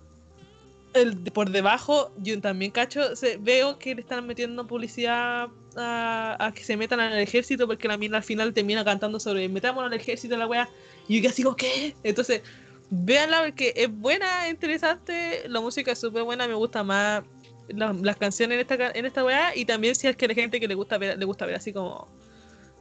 [0.94, 3.02] el, por debajo, yo también cacho,
[3.42, 8.18] veo que le están metiendo publicidad a, que se metan al ejército, porque la mina
[8.18, 10.70] al final termina cantando sobre metámonos al ejército la weá,
[11.08, 11.96] y yo así como, ¿qué?
[12.04, 12.42] Entonces
[12.90, 17.24] Véanla porque es buena, interesante, la música es súper buena, me gusta más
[17.68, 20.68] las canciones en esta en esta weá y también si es que hay gente que
[20.68, 22.08] le gusta ver, le gusta ver así como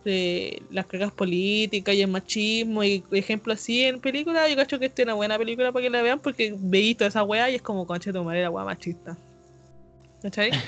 [0.05, 4.87] de las cargas políticas y el machismo y ejemplos así en películas, yo cacho que
[4.87, 7.57] esta es una buena película para que la vean porque veí toda esa weá y
[7.57, 9.17] es como concha de madre la weá machista.
[10.23, 10.51] ¿Cachai?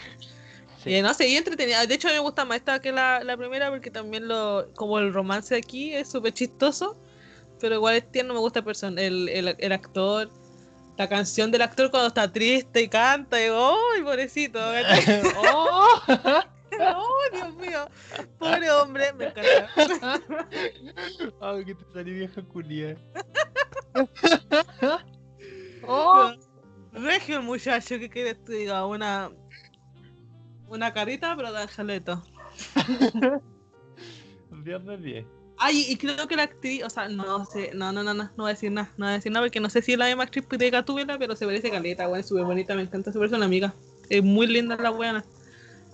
[0.84, 1.84] Y no sé, y entretenida.
[1.84, 5.12] De hecho, me gusta más esta que la, la primera porque también lo como el
[5.12, 6.97] romance aquí es súper chistoso
[7.61, 10.30] pero igual es tierno, me gusta el, el, el, actor.
[10.97, 14.59] La canción del actor cuando está triste y canta, y ¡ay, pobrecito!
[15.39, 15.87] ¡Oh!
[16.96, 17.88] ¡Oh, Dios mío!
[18.38, 19.70] Pobre hombre, me encanta.
[21.40, 22.96] Ay, que te salió vieja culia.
[25.86, 26.32] ¡Oh!
[26.92, 29.30] Regio el muchacho que quiere que diga una
[30.68, 32.22] una carita, pero de jaleto.
[34.50, 35.26] Viernes bien.
[35.58, 38.30] Ay, y creo que la actriz, o sea, no sé, no, no, no, no, no
[38.36, 40.06] voy a decir nada, no voy a decir nada porque no sé si es la
[40.06, 43.18] misma actriz de Gatúbela, pero se parece caleta, weón, es súper bonita, me encanta su
[43.18, 43.74] persona amiga.
[44.10, 45.24] Es muy linda la buena.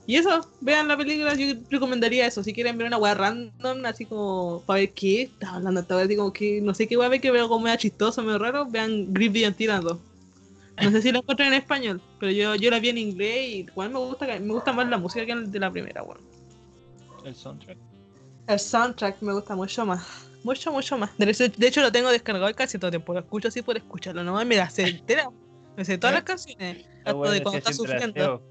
[0.07, 4.05] Y eso, vean la película, yo recomendaría eso, si quieren ver una weá random, así
[4.05, 7.21] como para ver qué está hablando, esta así como que no sé qué a ver
[7.21, 10.01] que veo como medio chistoso, medio raro, vean Grip and Tirando.
[10.83, 13.55] No sé si la encuentran en español, pero yo, yo la vi en inglés y
[13.59, 16.19] igual me gusta, me gusta más la música que de la primera, weón.
[17.25, 17.79] El soundtrack.
[18.49, 20.29] El soundtrack me gusta mucho más.
[20.43, 21.11] Mucho, mucho más.
[21.19, 23.13] De hecho, lo tengo descargado casi todo el tiempo.
[23.13, 24.25] Lo escucho así por escucharlo.
[24.25, 25.31] No me la sé entera.
[25.77, 26.85] Me sé todas las canciones.
[27.05, 28.43] Hasta de cuando está sufriendo.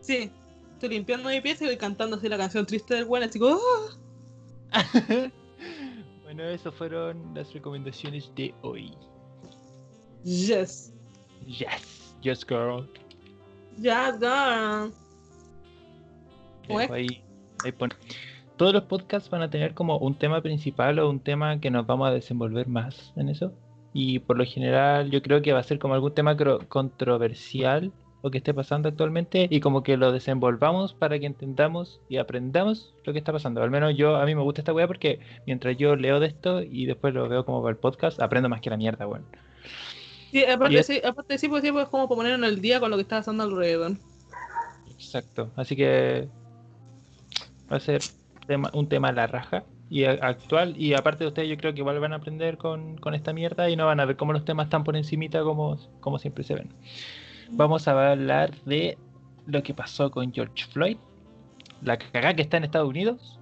[0.00, 0.32] Sí.
[0.82, 3.26] Estoy limpiando mi pieza y voy cantando así la canción triste del bueno.
[3.26, 3.56] Así como.
[4.72, 4.84] ¡ah!
[6.24, 8.92] bueno, esas fueron las recomendaciones de hoy.
[10.24, 10.92] Yes.
[11.46, 12.16] Yes.
[12.20, 12.90] Yes, girl.
[13.76, 14.92] Yes, girl.
[16.90, 17.22] Ahí,
[17.64, 17.94] ahí pone
[18.56, 21.86] todos los podcasts van a tener como un tema principal o un tema que nos
[21.86, 23.52] vamos a desenvolver más en eso.
[23.92, 26.36] Y por lo general yo creo que va a ser como algún tema
[26.68, 27.92] controversial
[28.22, 32.94] o que esté pasando actualmente y como que lo desenvolvamos para que entendamos y aprendamos
[33.04, 33.62] lo que está pasando.
[33.62, 36.62] Al menos yo, a mí me gusta esta weá porque mientras yo leo de esto
[36.62, 39.26] y después lo veo como para el podcast, aprendo más que la mierda, weón.
[40.30, 42.96] Sí, aparte, sí, aparte sí, pues, sí, pues como poner en el día con lo
[42.96, 43.92] que está pasando alrededor.
[44.88, 46.28] Exacto, así que
[47.70, 48.00] va a ser
[48.72, 50.74] un tema a la raja y actual.
[50.78, 53.76] Y aparte de ustedes, yo creo que igual van a aprender con, esta mierda y
[53.76, 56.72] no van a ver cómo los temas están por encimita como, como siempre se ven.
[57.52, 58.96] Vamos a hablar de
[59.46, 60.96] lo que pasó con George Floyd,
[61.82, 63.38] la cagada que está en Estados Unidos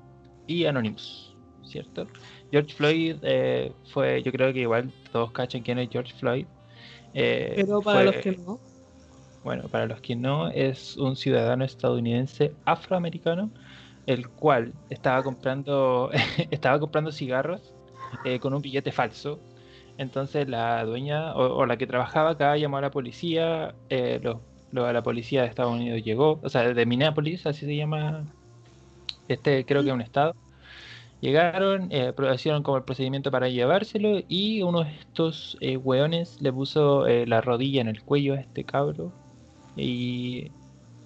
[0.47, 1.35] y Anonymous,
[1.65, 2.07] ¿cierto?
[2.51, 6.47] George Floyd eh, fue, yo creo que igual todos cachan quién es George Floyd.
[7.15, 8.59] Eh, Pero para los que no.
[9.45, 13.51] Bueno, para los que no, es un ciudadano estadounidense afroamericano
[14.07, 16.11] el cual estaba comprando,
[16.51, 17.73] estaba comprando cigarros
[18.25, 19.39] eh, con un billete falso.
[20.01, 24.19] Entonces la dueña o, la que trabajaba acá llamó a la policía, eh,
[24.73, 28.25] la policía de Estados Unidos llegó, o sea, de Minneapolis, así se llama,
[29.29, 30.35] este creo que es un estado.
[31.21, 36.51] Llegaron, eh, hicieron como el procedimiento para llevárselo y uno de estos eh, weones le
[36.51, 39.13] puso eh, la rodilla en el cuello a este cabro
[39.77, 40.51] y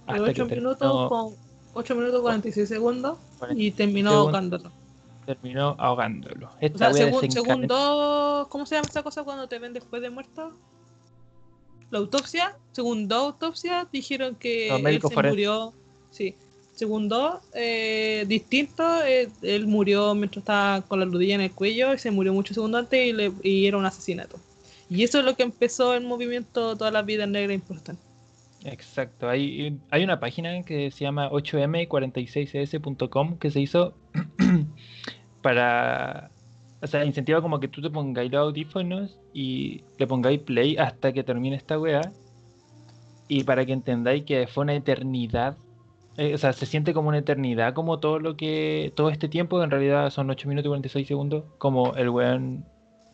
[0.07, 1.35] hasta 8 minutos con
[1.75, 3.19] 8 minutos 46 segundos
[3.57, 4.71] y terminó ahogándolo.
[5.27, 6.51] Terminó ahogándolo.
[6.61, 10.53] o sea, según, segundo, ¿cómo se llama esa cosa cuando te ven después de muerto?
[11.91, 15.73] La autopsia, según dos autopsias dijeron que él se murió,
[16.11, 16.35] sí,
[16.75, 21.99] Segundo, eh, distinto, eh, él murió mientras estaba con la rodilla en el cuello y
[21.99, 24.41] se murió muchos segundos antes y, le, y, era un asesinato.
[24.91, 28.03] Y eso es lo que empezó el movimiento Toda la vida negra importante.
[28.65, 33.95] Exacto, hay, hay una página que se llama 8m46s.com que se hizo
[35.43, 36.31] para,
[36.81, 41.13] o sea, incentiva como que tú te pongáis los audífonos y le pongáis play hasta
[41.13, 42.01] que termine esta wea
[43.29, 45.59] y para que entendáis que fue una eternidad
[46.17, 48.93] eh, o sea, se siente como una eternidad, como todo lo que.
[48.95, 52.65] Todo este tiempo, en realidad son 8 minutos y 46 segundos, como el weón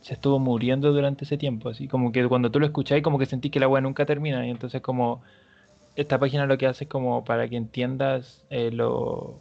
[0.00, 1.68] se estuvo muriendo durante ese tiempo.
[1.68, 4.46] Así como que cuando tú lo escucháis, como que sentís que la weá nunca termina.
[4.46, 5.22] Y entonces, como.
[5.96, 9.40] Esta página lo que hace es como para que entiendas eh, lo,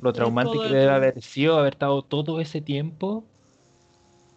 [0.00, 3.22] lo traumante que debe haber sido haber estado todo ese tiempo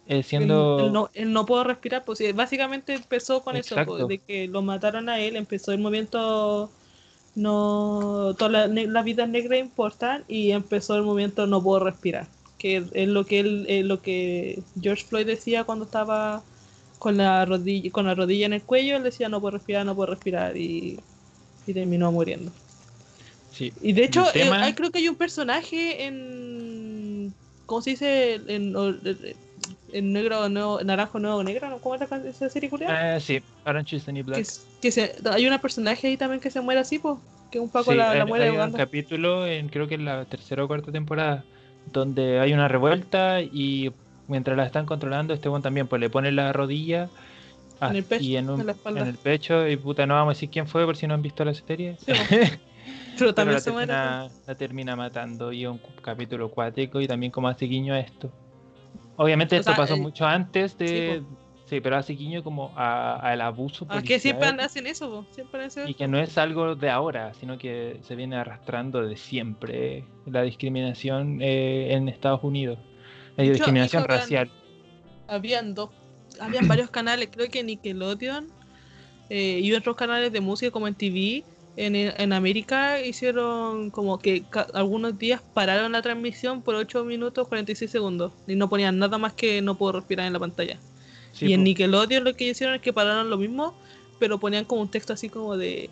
[0.06, 0.78] eh, siendo...
[0.80, 4.60] Él, no, él, no, pudo respirar, pues básicamente empezó con eso, pues, de que lo
[4.60, 6.70] mataron a él, empezó el movimiento
[7.34, 12.28] no toda la, vida negra importa y empezó el movimiento no puedo respirar
[12.64, 16.42] que es lo que él lo que George Floyd decía cuando estaba
[16.98, 19.94] con la rodilla con la rodilla en el cuello él decía no puedo respirar no
[19.94, 20.98] puedo respirar y,
[21.66, 22.50] terminó muriendo
[23.52, 23.70] sí.
[23.82, 27.34] y de hecho eh, creo que hay un personaje en
[27.66, 28.74] cómo se dice en,
[29.92, 33.16] en negro nuevo, naranjo nuevo negro, ¿cómo es esa serie coreana?
[33.16, 34.46] Eh, sí, Orange is the New Black.
[34.80, 37.16] Que, se, hay una personaje ahí también que se muere así, pues,
[37.50, 40.64] que un poco la, la muere hay un capítulo, en, creo que en la tercera
[40.64, 41.44] o cuarta temporada,
[41.92, 43.92] donde hay una revuelta y
[44.28, 47.08] mientras la están controlando, este buen también pues le pone la rodilla
[47.80, 50.84] en el pecho, y en, el pecho y puta, no vamos a decir quién fue
[50.84, 51.96] por si no han visto la serie.
[53.18, 53.92] pero también se muere.
[53.92, 58.30] La termina matando y un capítulo cuático y también como hace guiño a esto.
[59.16, 61.20] Obviamente esto pasó mucho antes de...
[61.20, 61.36] Sí,
[61.80, 64.04] pero hace guiño como al abuso policial.
[64.04, 67.58] Ah, que siempre hacen eso, siempre hacen Y que no es algo de ahora, sino
[67.58, 72.78] que se viene arrastrando de siempre la discriminación eh, en Estados Unidos.
[73.36, 74.50] La discriminación racial.
[75.26, 75.90] Habían dos,
[76.40, 78.48] habían varios canales, creo que Nickelodeon
[79.30, 81.44] eh, y otros canales de música como en TV
[81.76, 84.44] en, en América hicieron como que
[84.74, 89.32] algunos días pararon la transmisión por 8 minutos 46 segundos y no ponían nada más
[89.32, 90.78] que no puedo respirar en la pantalla.
[91.40, 93.74] Y en Nickelodeon lo que hicieron es que pararon lo mismo,
[94.18, 95.90] pero ponían como un texto así como de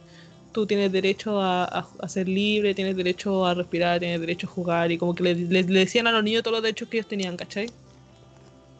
[0.53, 4.93] tú tienes derecho a, a, ser libre, tienes derecho a respirar, tienes derecho a jugar
[4.93, 5.35] y como que le,
[5.65, 7.69] decían a los niños todos los derechos que ellos tenían, ¿cachai?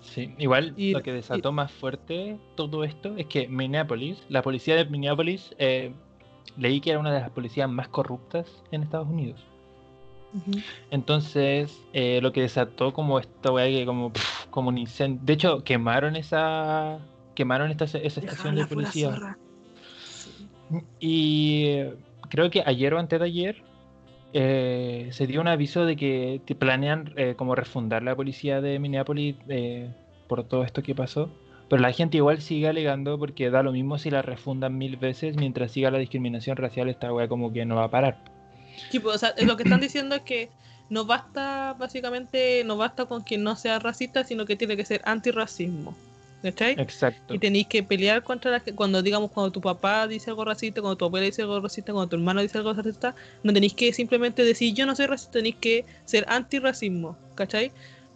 [0.03, 4.85] Sí, igual lo que desató más fuerte todo esto es que Minneapolis, la policía de
[4.85, 5.93] Minneapolis eh,
[6.59, 9.41] leí que era una de las policías más corruptas en Estados Unidos.
[10.91, 14.13] Entonces, eh, lo que desató como esta weá que como,
[14.51, 15.21] como un incendio.
[15.25, 16.99] De hecho, quemaron esa.
[17.35, 19.37] Quemaron esta, esa estación de policía.
[21.01, 21.81] Y
[22.29, 23.63] creo que ayer o antes de ayer
[24.33, 29.37] eh, se dio un aviso de que planean eh, como refundar la policía de Minneapolis
[30.29, 31.31] por todo esto que pasó.
[31.69, 35.37] Pero la gente igual sigue alegando porque da lo mismo si la refundan mil veces
[35.37, 38.32] mientras siga la discriminación racial, esta weá como que no va a parar.
[38.91, 40.51] Sí, pues, o sea, lo que están diciendo es que
[40.91, 45.01] no basta, básicamente, no basta con que no sea racista, sino que tiene que ser
[45.05, 45.97] antirracismo.
[46.43, 46.75] ¿Cachai?
[46.77, 47.35] Exacto.
[47.35, 50.97] Y tenéis que pelear contra la cuando digamos cuando tu papá dice algo racista, cuando
[50.97, 53.15] tu abuela dice algo racista, cuando tu hermano dice algo racista,
[53.45, 57.71] no tenéis que simplemente decir yo no soy racista, tenéis que ser antirracismo, ¿cachai?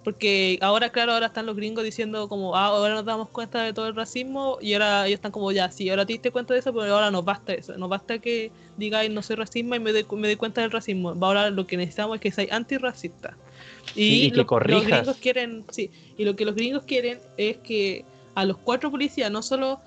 [0.07, 3.73] Porque ahora, claro, ahora están los gringos diciendo como, ah, ahora nos damos cuenta de
[3.73, 6.61] todo el racismo y ahora ellos están como, ya, sí, ahora te diste cuenta de
[6.61, 7.77] eso, pero ahora nos basta eso.
[7.77, 11.13] Nos basta que digáis no soy racismo y me doy, me cuenta del racismo.
[11.21, 13.35] Ahora lo que necesitamos es que seáis antirracistas.
[13.97, 18.05] Y, que lo, los gringos quieren, sí, y lo que los gringos quieren es que
[18.37, 19.81] a los cuatro policías, no solo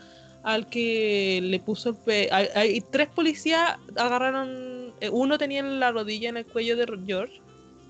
[0.43, 6.27] al que le puso el hay, hay, tres policías agarraron, eh, uno tenía la rodilla
[6.27, 7.39] en el cuello de George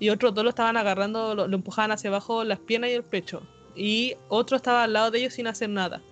[0.00, 3.42] y otros dos lo estaban agarrando, lo, empujaban hacia abajo las piernas y el pecho.
[3.76, 6.02] Y otro estaba al lado de ellos sin hacer nada.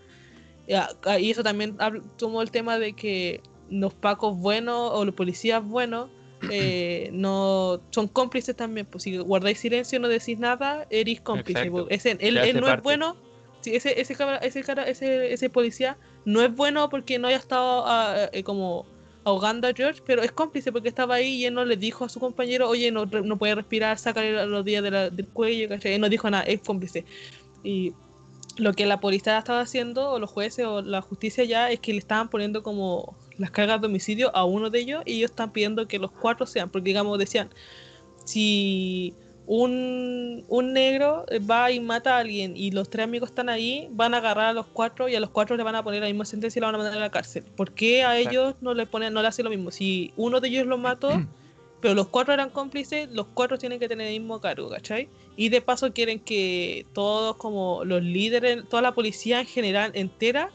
[1.18, 1.76] Y eso también
[2.18, 6.10] tomó el tema de que los pacos buenos o los policías buenos
[6.50, 8.86] eh, no son cómplices también.
[8.86, 11.72] Pues si guardáis silencio y no decís nada, eres cómplice.
[11.88, 13.16] Ese, él, no es bueno.
[13.64, 18.42] Ese, ese, ese, ese, ese policía no es bueno porque no haya estado ah, eh,
[18.42, 18.86] como
[19.28, 22.20] ahogando George, pero es cómplice porque estaba ahí y él no le dijo a su
[22.20, 25.94] compañero, oye, no, no puede respirar, sácale los días del cuello, ¿cachai?
[25.94, 27.04] Él no dijo nada, es cómplice.
[27.62, 27.92] Y
[28.56, 31.92] lo que la policía estaba haciendo, o los jueces o la justicia ya, es que
[31.92, 35.52] le estaban poniendo como las cargas de homicidio a uno de ellos y ellos están
[35.52, 37.50] pidiendo que los cuatro sean, porque digamos decían,
[38.24, 39.14] si
[39.48, 44.12] un, un, negro va y mata a alguien y los tres amigos están ahí, van
[44.12, 46.26] a agarrar a los cuatro y a los cuatro le van a poner la misma
[46.26, 47.44] sentencia y la van a mandar a la cárcel.
[47.56, 49.70] ¿Por qué a ellos no le ponen, no le hacen lo mismo?
[49.70, 51.08] Si uno de ellos lo mató,
[51.80, 55.08] pero los cuatro eran cómplices, los cuatro tienen que tener el mismo cargo, ¿cachai?
[55.34, 60.50] Y de paso quieren que todos como los líderes, toda la policía en general entera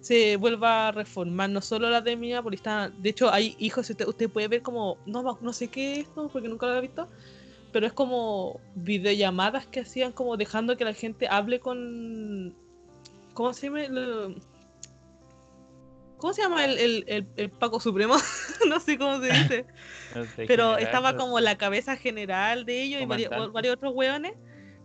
[0.00, 4.30] se vuelva a reformar, no solo la de policía De hecho, hay hijos, usted, usted
[4.30, 7.08] puede ver como, no, no sé qué es esto, porque nunca lo había visto,
[7.72, 12.54] pero es como videollamadas que hacían como dejando que la gente hable con...
[13.34, 14.34] ¿Cómo se llama?
[16.20, 18.14] ¿Cómo se llama el, el, el, Paco Supremo?
[18.68, 19.64] no sé cómo se dice.
[20.46, 23.32] pero estaba como la cabeza general de ellos y varios,
[23.76, 24.34] otros hueones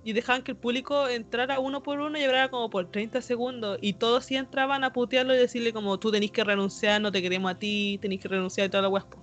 [0.06, 3.80] y dejaban que el público entrara uno por uno y hablara como por 30 segundos
[3.82, 7.22] y todos sí entraban a putearlo y decirle como tú tenés que renunciar, no te
[7.22, 9.18] queremos a ti, tenés que renunciar y toda la huespo.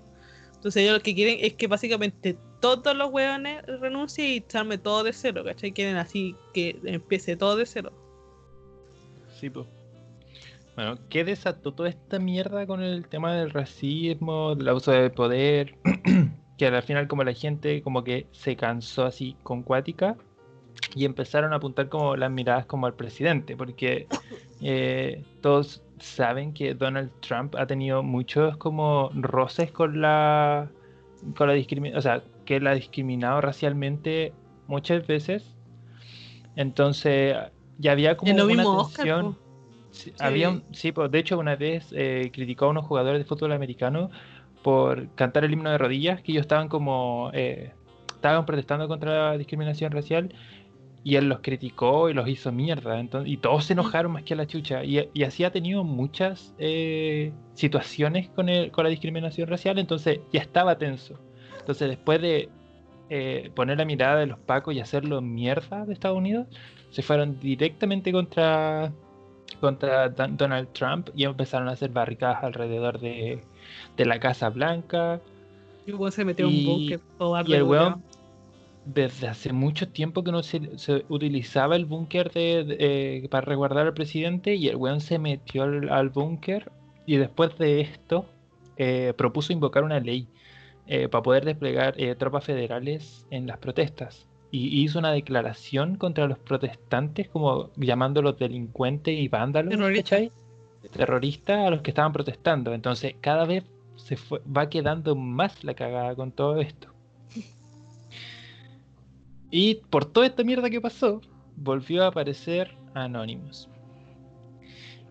[0.62, 5.02] Entonces ellos lo que quieren es que básicamente todos los hueones renuncien y echarme todo
[5.02, 5.72] de cero, ¿cachai?
[5.72, 7.92] Quieren así que empiece todo de cero.
[9.40, 9.66] Sí, pues.
[10.76, 15.74] Bueno, ¿qué desató toda esta mierda con el tema del racismo, del abuso de poder?
[16.56, 20.16] que al final como la gente como que se cansó así con cuática
[20.94, 24.06] y empezaron a apuntar como las miradas como al presidente, porque
[24.60, 30.68] eh, todos saben que Donald Trump ha tenido muchos como roces con la
[31.36, 34.32] con la discriminación, o sea, que él ha discriminado racialmente
[34.66, 35.54] muchas veces.
[36.56, 37.36] Entonces,
[37.78, 39.36] ya había como una tensión.
[39.92, 43.52] sí, Había, sí, pues, de hecho, una vez eh, criticó a unos jugadores de fútbol
[43.52, 44.10] americano
[44.62, 47.72] por cantar el himno de rodillas, que ellos estaban como eh,
[48.14, 50.34] estaban protestando contra la discriminación racial
[51.04, 53.00] y él los criticó y los hizo mierda.
[53.00, 54.84] Entonces, y todos se enojaron más que a la chucha.
[54.84, 60.40] Y, así ha tenido muchas eh, situaciones con, el, con la discriminación racial, entonces ya
[60.40, 61.18] estaba tenso.
[61.58, 62.48] Entonces después de
[63.10, 66.46] eh, poner la mirada de los pacos y hacerlo mierda de Estados Unidos,
[66.90, 68.92] se fueron directamente contra,
[69.60, 73.42] contra Donald Trump y empezaron a hacer barricadas alrededor de,
[73.96, 75.20] la Casa Blanca.
[75.84, 77.00] Y se metió un buque
[77.46, 78.02] y el weón
[78.84, 80.60] desde hace mucho tiempo que no se,
[81.08, 86.70] utilizaba el búnker eh, para resguardar al presidente y el weón se metió al, búnker
[87.06, 88.26] y después de esto
[88.76, 90.26] eh, propuso invocar una ley
[90.86, 94.26] eh, para poder desplegar tropas federales en las protestas.
[94.50, 99.72] Y hizo una declaración contra los protestantes como llamándolos delincuentes y vándalos
[100.90, 101.58] terroristas.
[101.58, 102.74] a los que estaban protestando.
[102.74, 103.64] Entonces cada vez
[103.96, 104.18] se
[104.54, 106.91] va quedando más la cagada con todo esto
[109.52, 111.20] y por toda esta mierda que pasó,
[111.56, 113.68] volvió a aparecer Anonymous.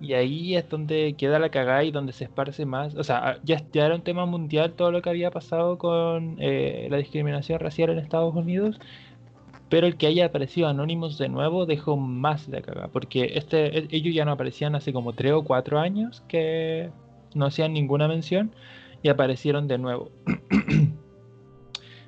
[0.02, 2.96] Y ahí es donde queda la cagada y donde se esparce más.
[2.96, 6.88] O sea, ya, ya era un tema mundial todo lo que había pasado con eh,
[6.90, 8.80] la discriminación racial en Estados Unidos.
[9.70, 12.88] Pero el que haya aparecido Anonymous de nuevo dejó más de cagada.
[12.88, 16.90] Porque este, e, ellos ya no aparecían hace como 3 o 4 años que
[17.36, 18.56] no hacían ninguna mención.
[19.04, 20.10] Y aparecieron de nuevo.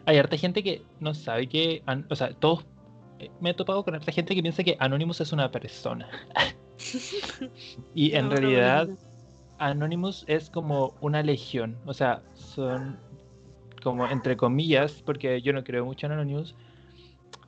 [0.06, 2.66] hay harta gente que no sabe que, o sea, todos
[3.20, 6.10] eh, me he topado con harta gente que piensa que Anonymous es una persona.
[7.96, 8.90] y en realidad
[9.60, 13.00] Anonymous es como una legión, o sea, son
[13.82, 16.56] como entre comillas, porque yo no creo mucho en Anonymous,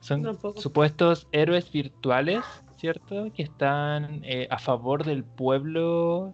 [0.00, 2.44] son supuestos héroes virtuales,
[2.76, 3.32] ¿cierto?
[3.32, 6.32] Que están eh, a favor del pueblo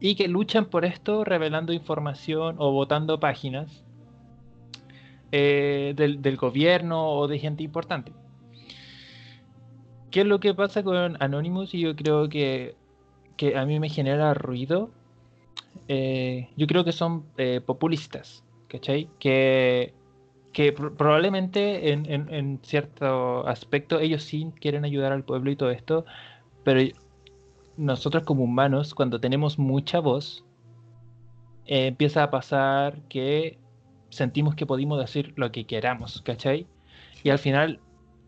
[0.00, 3.84] y que luchan por esto revelando información o votando páginas
[5.32, 8.12] eh, del, gobierno o de gente importante.
[10.10, 11.72] ¿Qué es lo que pasa con Anonymous?
[11.74, 12.74] Y yo creo que,
[13.54, 14.90] a mí me genera ruido.
[15.86, 19.08] Eh, yo creo que son eh, populistas, ¿cachai?
[19.20, 19.94] Que,
[20.52, 26.04] que probablemente en, en, cierto aspecto ellos sí quieren ayudar al pueblo y todo esto,
[26.64, 26.80] pero
[27.76, 30.44] nosotros como humanos, cuando tenemos mucha voz,
[31.66, 33.58] empieza a pasar que
[34.10, 36.66] sentimos que podemos decir lo que queramos, ¿cachai?
[37.22, 37.80] Y al final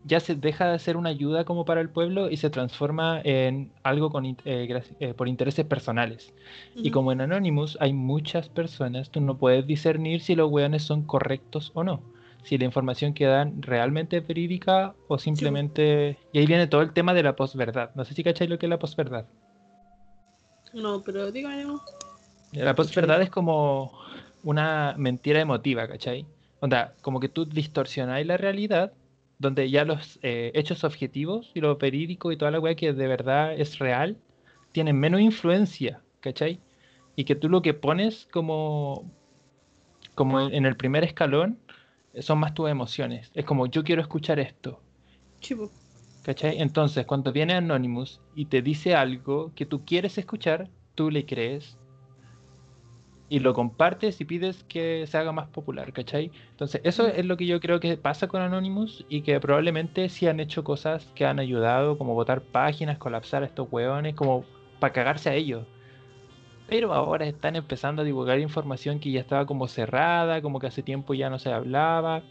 [0.05, 3.71] ya se deja de ser una ayuda como para el pueblo y se transforma en
[3.83, 6.33] algo con, eh, eh, por intereses personales.
[6.75, 11.03] Y como en Anonymous hay muchas personas, tú no puedes discernir si los weones son
[11.03, 12.01] correctos o no.
[12.43, 16.17] Si la información que dan realmente es verídica o simplemente...
[16.33, 17.91] Y ahí viene todo el tema de la posverdad.
[17.95, 19.25] No sé si cacháis lo que es la posverdad.
[20.73, 21.63] No, pero dígame.
[22.51, 24.02] La posverdad es como
[24.43, 26.25] una mentira emotiva, ¿cachai?
[26.59, 28.93] Onda, como que tú distorsionáis la realidad,
[29.39, 33.07] donde ya los eh, hechos objetivos y lo verídico y toda la weá que de
[33.07, 34.17] verdad es real,
[34.71, 36.59] tienen menos influencia, ¿cachai?
[37.15, 39.11] Y que tú lo que pones como,
[40.15, 41.59] como en el primer escalón
[42.19, 43.31] son más tus emociones.
[43.33, 44.79] Es como, yo quiero escuchar esto.
[45.39, 45.71] Chivo.
[46.23, 46.61] ¿Cachai?
[46.61, 51.77] Entonces, cuando viene Anonymous y te dice algo que tú quieres escuchar, tú le crees
[53.29, 56.31] y lo compartes y pides que se haga más popular, ¿cachai?
[56.51, 60.27] Entonces, eso es lo que yo creo que pasa con Anonymous y que probablemente sí
[60.27, 64.93] han hecho cosas que han ayudado, como votar páginas, colapsar a estos hueones, como para
[64.93, 65.67] cagarse a ellos.
[66.65, 70.83] Pero ahora están empezando a divulgar información que ya estaba como cerrada, como que hace
[70.83, 72.27] tiempo ya no se hablaba.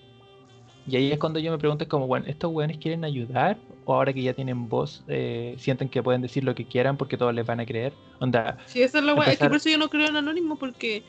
[0.84, 3.62] Y ahí es cuando yo me pregunto, como, bueno, ¿estos hueones quieren ayudar?
[3.84, 7.16] ¿O ahora que ya tienen voz, eh, sienten que pueden decir lo que quieran porque
[7.16, 8.00] todos les van a creer?
[8.18, 9.32] Onda, Sí, esa es la weá.
[9.32, 11.04] Es que por eso yo no creo en anónimo porque.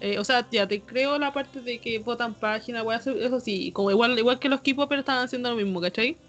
[0.00, 3.72] eh, o sea, ya te creo la parte de que votan páginas, weá, eso, sí.
[3.72, 6.22] Como igual, igual que los K-popers están haciendo lo mismo, ¿cachai?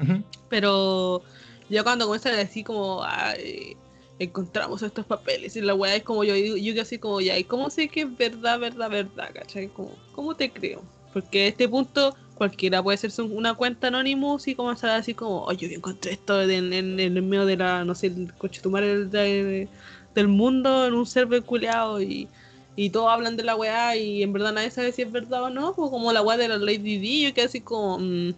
[0.00, 1.24] ujú, Pero
[1.68, 3.04] ya cuando comienzan a decir como
[3.36, 3.80] eh,
[4.18, 7.38] encontramos estos papeles y la weá es como yo, yo, yo que así como ya,
[7.38, 9.30] ¿y cómo sé que es verdad, verdad, verdad?
[9.34, 9.70] ¿Cachai?
[9.72, 10.90] Como, ¿Cómo te creo?
[11.10, 15.14] Porque a este punto cualquiera puede hacerse un- una cuenta Anonymous y comenzar a decir
[15.16, 18.34] como, oye, yo encontré esto en, en- en el medio de la, no sé, el
[18.38, 19.70] coche del, de-
[20.14, 22.30] del mundo en un server culeado y,
[22.76, 25.50] y todos hablan de la weá y en verdad nadie sabe si es verdad o
[25.50, 28.34] no, o como la weá de la Lady D, yo que así como, mm,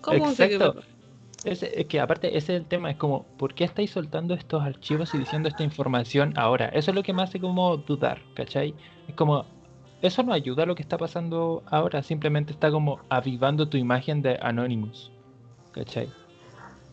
[0.00, 0.84] ¿cómo que Exacto.
[1.44, 4.62] Es, es que aparte ese es el tema, es como, ¿por qué estáis soltando estos
[4.62, 6.68] archivos y diciendo esta información ahora?
[6.70, 8.76] Eso es lo que me hace como dudar, ¿cachai?
[9.06, 9.53] Es como,
[10.06, 14.20] eso no ayuda a lo que está pasando ahora, simplemente está como avivando tu imagen
[14.20, 15.10] de Anonymous,
[15.72, 16.08] ¿cachai?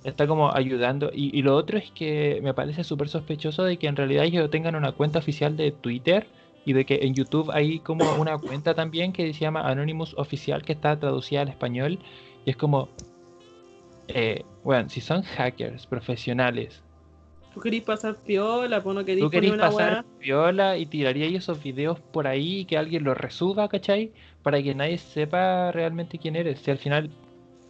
[0.06, 1.12] Está como ayudando.
[1.14, 4.76] Y, lo otro es que me parece súper sospechoso de que en realidad ellos tengan
[4.76, 6.26] una cuenta oficial de Twitter
[6.66, 10.64] y de que en YouTube hay como una cuenta también que se llama Anonymous Oficial
[10.64, 12.00] que está traducida al español
[12.46, 12.88] y es como,
[14.08, 16.82] eh, bueno, si son hackers profesionales,
[17.54, 20.06] Tú querís pasar piola, pues no querís tú poner una pasar weá.
[20.20, 24.14] viola y tiraríais esos videos por ahí y que alguien los resuba, ¿cachai?
[24.42, 26.60] Para que nadie sepa realmente quién eres.
[26.60, 27.10] Si al final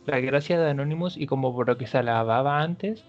[0.06, 3.04] la gracia de Anonymous y como por lo que se alababa antes,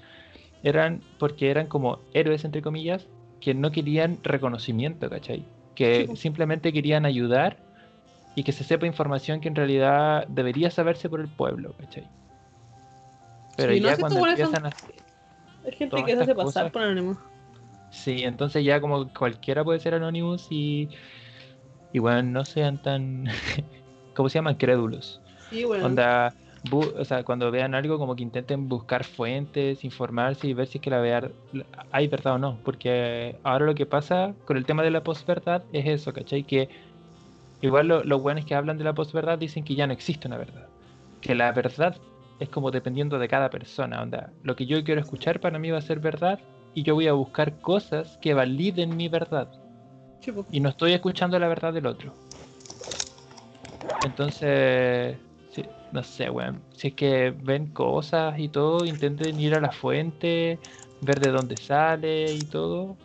[0.63, 3.07] eran porque eran como héroes, entre comillas,
[3.41, 5.45] que no querían reconocimiento, ¿cachai?
[5.75, 6.17] Que Sí, po.
[6.17, 7.59] simplemente querían ayudar
[8.35, 12.09] y que se sepa información que en realidad debería saberse por el pueblo, ¿cachai?
[13.57, 15.02] Pero Sí, no, ya cuando weones son- empiezan a...
[15.65, 16.73] Hay gente todas que se hace estas pasar cosas.
[16.73, 17.19] por anónimo.
[17.91, 20.91] Sí, entonces ya como cualquiera puede ser Anonymous y...
[21.93, 23.25] Y bueno, no sean tan...
[24.15, 24.57] ¿Cómo se llaman?
[24.57, 25.23] Crédulos.
[25.51, 25.85] Sí, bueno.
[25.87, 30.69] Onda, bu- o sea, cuando vean algo como que intenten buscar fuentes, informarse y ver
[30.69, 31.37] si es que la vean
[31.91, 35.67] hay verdad o no, porque ahora lo que pasa con el tema de la posverdad
[35.73, 36.45] es eso, ¿cachai?
[36.47, 36.71] Que
[37.61, 40.39] igual lo- los buenos que hablan de la posverdad dicen que ya no existe una
[40.39, 40.73] verdad,
[41.21, 42.01] que la verdad
[42.43, 45.79] es como dependiendo de cada persona, onda, lo que yo quiero escuchar para mí va
[45.79, 46.41] a ser verdad
[46.75, 49.49] y yo voy a buscar cosas que validen mi verdad
[50.51, 52.15] y no estoy escuchando la verdad del otro.
[54.03, 55.17] Entonces,
[55.51, 56.63] sí, no sé, weón.
[56.75, 60.59] Si es que ven cosas y todo, intenten ir a la fuente,
[61.01, 62.97] ver de dónde sale y todo.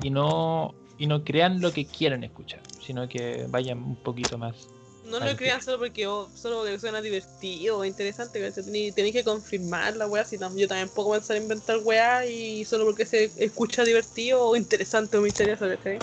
[0.00, 4.68] Y no, y no crean lo que quieran escuchar, sino que vayan un poquito más.
[5.06, 9.96] No lo crean solo porque oh, solo porque suena divertido o interesante, Tenéis que confirmar
[9.96, 13.84] la weá, si yo también puedo comenzar a inventar weá y solo porque se escucha
[13.84, 15.98] divertido o interesante o misterioso, ¿cachai?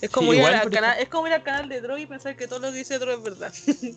[0.00, 2.36] Es como, Sí, ir al canal, es como ir al canal de Droid y pensar
[2.36, 3.52] que todo lo que dice Droid es verdad.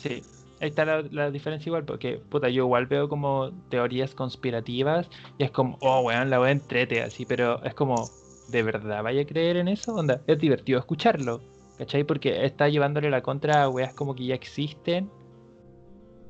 [0.00, 0.22] Sí,
[0.60, 5.44] ahí está la, la diferencia igual, porque puta, yo igual veo como teorías conspirativas y
[5.44, 8.10] es como, oh, weón, la voy a entrete así, pero es como,
[8.48, 9.94] ¿de verdad vaya a creer en eso?
[9.94, 11.42] Onda, es divertido escucharlo,
[11.80, 12.04] ¿cachai?
[12.04, 15.08] Porque está llevándole la contra a weas como que ya existen,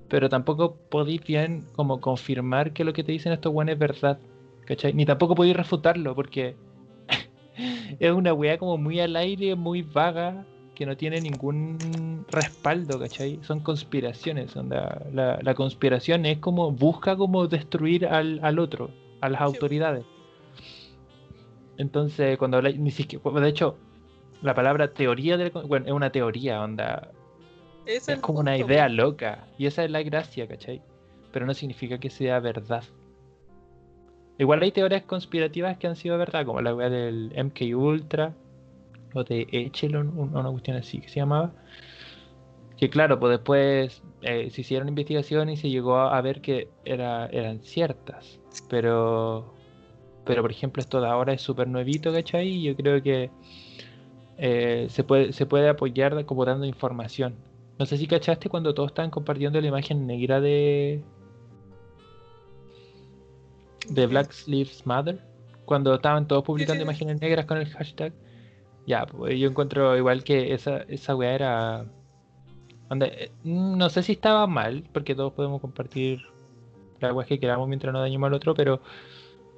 [0.09, 4.21] pero tampoco podéis bien como confirmar que lo que te dicen estos weones es verdad,
[4.65, 4.93] ¿cachai?
[4.93, 6.55] Ni tampoco podéis refutarlo, porque
[7.99, 10.47] es una wea como muy al aire, muy vaga,
[10.77, 13.41] que no tiene ningún respaldo, ¿cachai?
[13.43, 18.89] Son conspiraciones, onda, la, la conspiración es como, busca como destruir al, al otro,
[19.21, 20.05] a las autoridades.
[21.77, 23.77] Entonces, cuando habla, ni siquiera, de hecho,
[24.43, 27.11] la palabra teoría del, bueno, es una teoría, onda,
[28.15, 30.81] es como una idea loca, y esa es la gracia, ¿cachai?
[31.33, 32.85] Pero no significa que sea verdad.
[34.39, 38.33] Igual hay teorías conspirativas que han sido verdad, como la wea del MK Ultra,
[39.15, 41.53] o de Echelon, un- una cuestión así que se llamaba.
[42.79, 46.71] Que claro, pues después eh, se hicieron investigaciones y se llegó a, a ver que
[46.87, 49.53] era, eran ciertas, pero
[50.25, 52.49] pero por ejemplo esto de ahora es súper nuevito, ¿cachai?
[52.49, 53.31] Y yo creo que
[54.43, 57.35] eh, se, puede, se puede apoyar como dando información.
[57.79, 61.03] No sé si cachaste cuando todos estaban compartiendo la imagen negra de,
[63.91, 65.21] de Black Lives Matter,
[65.67, 68.15] cuando estaban todos publicando imágenes negras con el hashtag.
[68.87, 71.85] Ya, pues yo encuentro igual que esa, esa weá era.
[72.99, 76.23] Eh, no sé si estaba mal, porque todos podemos compartir
[76.99, 78.81] la weá que queramos mientras no dañemos al otro, pero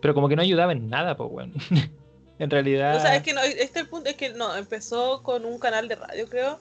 [0.00, 1.54] pero como que no ayudaba en nada, pues bueno.
[2.43, 2.97] en realidad.
[2.97, 5.86] O sea, es que no, este el punto es que no, empezó con un canal
[5.86, 6.59] de radio, creo,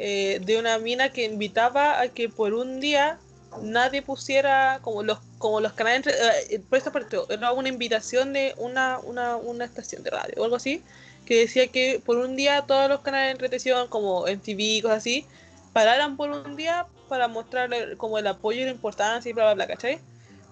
[0.00, 3.20] eh, de una mina que invitaba a que por un día
[3.62, 6.06] nadie pusiera como los como los canales
[6.50, 10.44] eh, por esta parte era una invitación de una, una, una estación de radio o
[10.44, 10.82] algo así
[11.26, 15.26] que decía que por un día todos los canales de entretención como MTV cosas así
[15.74, 19.54] pararan por un día para mostrarle como el apoyo y la importancia y bla bla
[19.54, 20.00] bla ¿cachai?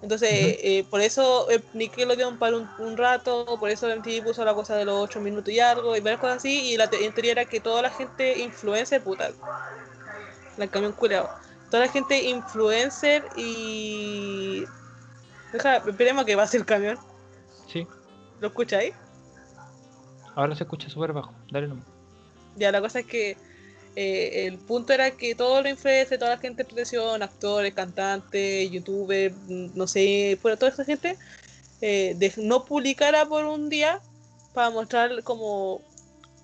[0.03, 4.55] Entonces, eh, por eso eh, Nickelodeon para un, un, rato, por eso MTV puso la
[4.55, 7.45] cosa de los 8 minutos y algo, y varias cosas así, y la teoría era
[7.45, 9.31] que toda la gente influencer, puta,
[10.57, 11.29] la camión culeado,
[11.71, 14.65] toda la gente influencer y...
[15.53, 16.97] Deja, esperemos que va a ser el camión.
[17.67, 17.87] Sí.
[18.41, 18.95] ¿Lo escucháis?
[20.35, 21.85] Ahora se escucha súper bajo, dale nomás.
[22.57, 23.37] Ya, la cosa es que
[23.97, 28.71] eh, el punto era que todos los influencers, toda la gente de protección, actores, cantantes,
[28.71, 31.17] youtubers, no sé, toda esa gente,
[31.81, 34.01] eh, no publicara por un día
[34.55, 35.83] para mostrar como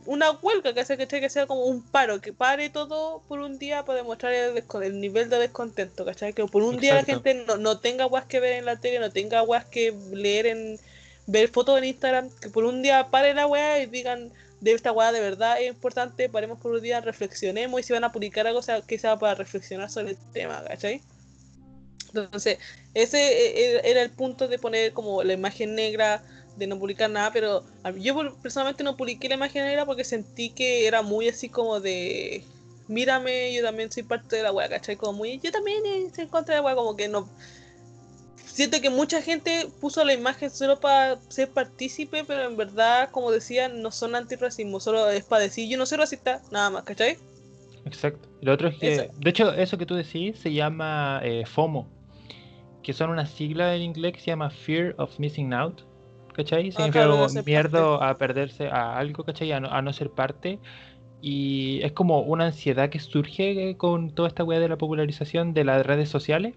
[0.07, 3.59] una huelga que hace que, que sea como un paro, que pare todo por un
[3.59, 6.33] día para demostrar el, nivel de descontento, ¿cachai?
[6.33, 9.01] Que por un día la gente no, no tenga guas que ver en la tele,
[9.01, 10.79] no tenga guas que leer en
[11.27, 14.33] ver fotos en Instagram, que por un día pare la wea y digan
[14.71, 18.05] de esta weá de verdad es importante, paremos por un día, reflexionemos y si van
[18.05, 21.03] a publicar algo sea, que sea para reflexionar sobre el tema, ¿cachai?
[22.09, 22.59] Entonces,
[22.95, 26.23] ese e, e, era el punto de poner como la imagen negra,
[26.57, 27.65] de no publicar nada, pero
[27.97, 32.43] yo personalmente no publiqué la imagen negra porque sentí que era muy así como de,
[32.89, 34.97] mírame, yo también soy parte de la weá, ¿cachai?
[34.97, 37.29] Como muy, yo también estoy en contra de la weá, como que no
[38.57, 43.31] siento que mucha gente puso la imagen solo para ser partícipe, pero en verdad, como
[43.31, 47.19] decía, no son antirracismo, solo es para decir yo no soy racista, nada más, ¿cachai?
[47.85, 48.29] Exacto.
[48.41, 51.87] Lo otro es que, de hecho, eso que tú decís se llama eh, FOMO,
[52.83, 55.83] que son una sigla en inglés que se llama Fear of Missing Out,
[56.33, 56.71] ¿cachai?
[56.71, 59.53] Ah, Significa miedo a perderse a algo, ¿cachai?
[59.53, 60.59] A no, a no ser parte.
[61.21, 65.53] Y es como una ansiedad que surge eh, con toda esta weá de la popularización
[65.53, 66.55] de las redes sociales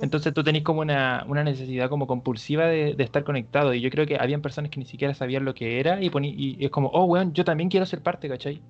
[0.00, 3.74] entonces tú tenés como una, necesidad como compulsiva de, estar conectado.
[3.74, 6.34] Y yo creo que habían personas que ni siquiera sabían lo que era y, poní,
[6.36, 8.60] y es como, oh, weón, yo también quiero ser parte, ¿cachai?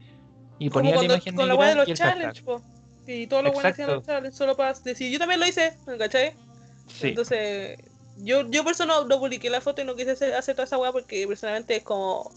[0.58, 2.44] Y ponía la imagen con la de los challenges,
[3.06, 6.32] Y todos los buenos hacían los challenges solo para decir, yo también lo hice, ¿cachai?
[6.88, 7.08] Sí.
[7.08, 7.78] Entonces,
[8.18, 10.92] yo, yo por eso no, publiqué la foto y no quise hacer, toda esa weá
[10.92, 12.30] porque personalmente es como,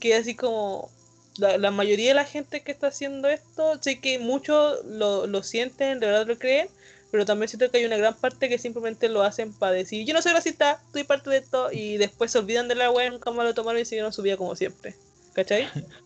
[0.00, 0.90] que así como,
[1.38, 5.42] la, la, mayoría de la gente que está haciendo esto, sé que muchos lo, lo
[5.42, 6.68] sienten, de verdad lo creen,
[7.12, 10.14] pero también siento que hay una gran parte que simplemente lo hacen para decir, yo
[10.14, 13.30] no soy racista, soy parte de esto, y después se olvidan de la web, nunca
[13.30, 14.96] más lo tomaron y siguieron su vida como siempre.
[15.34, 15.68] ¿Cachai?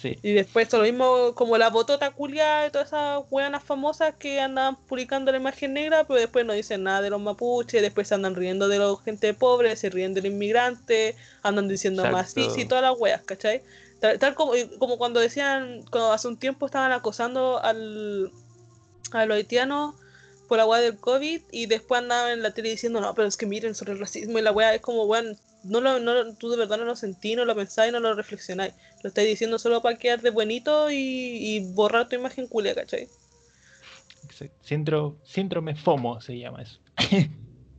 [0.00, 0.16] Sí.
[0.22, 4.76] Y después lo mismo como la botota culia y todas esas weanas famosas que andaban
[4.86, 8.36] publicando la imagen negra, pero después no dicen nada de los mapuches, después se andan
[8.36, 12.84] riendo de la gente pobre, se ríen del inmigrante, andan diciendo más sí, sí, todas
[12.84, 13.64] las weas, ¿cachai?
[13.98, 18.30] Tal, como, como cuando decían, cuando hace un tiempo estaban acosando al,
[19.10, 19.96] a los haitianos
[20.48, 23.36] por la weá del COVID y después andaba en la tele diciendo, no, pero es
[23.36, 26.50] que miren sobre el racismo y la weá es como, weón, no lo, no, tú
[26.50, 28.74] de verdad no lo sentí, no lo pensáis, no lo reflexionáis.
[29.02, 33.08] Lo estáis diciendo solo para quedar de buenito y, borrar tu imagen culia, ¿cachai?
[34.62, 36.78] Síndrome, síndrome FOMO se llama eso.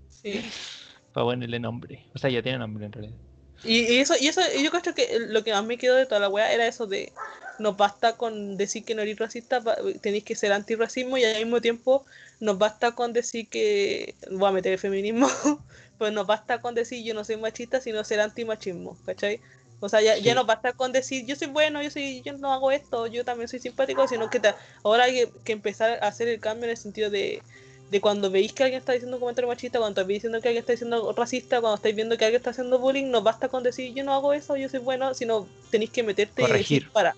[0.09, 0.41] sí.
[1.13, 2.05] Para ponerle nombre.
[2.13, 3.15] O sea, ya tiene nombre en realidad.
[3.63, 6.29] Y, eso, y eso, yo creo que lo que más me quedó de toda la
[6.29, 7.11] weá era eso de
[7.59, 9.61] no basta con decir que no eres racista,
[10.01, 12.05] tenéis que ser antirracismo y al mismo tiempo
[12.39, 15.27] nos basta con decir que voy a meter el feminismo,
[15.97, 19.41] pues nos basta con decir yo no soy machista, sino ser antimachismo, ¿cachai?
[19.81, 22.51] O sea, ya, ya no basta con decir yo soy bueno, yo soy, yo no
[22.51, 24.41] hago esto, yo también soy simpático, sino que
[24.83, 27.41] ahora hay que, empezar a hacer el cambio en el sentido de,
[27.89, 30.61] de cuando veis que alguien está diciendo un comentario machista, cuando estáis diciendo que alguien
[30.61, 33.93] está diciendo racista, cuando estáis viendo que alguien está haciendo bullying, no basta con decir
[33.93, 36.83] yo no hago eso, yo soy bueno, sino tenéis que meterte Corregir.
[36.83, 37.15] y para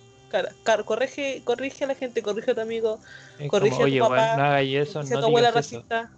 [0.86, 2.99] corrige, corrige a la gente, corrige a tu amigo,
[3.47, 6.11] corrige a tu papá, no eso, corrige a tu abuela racista.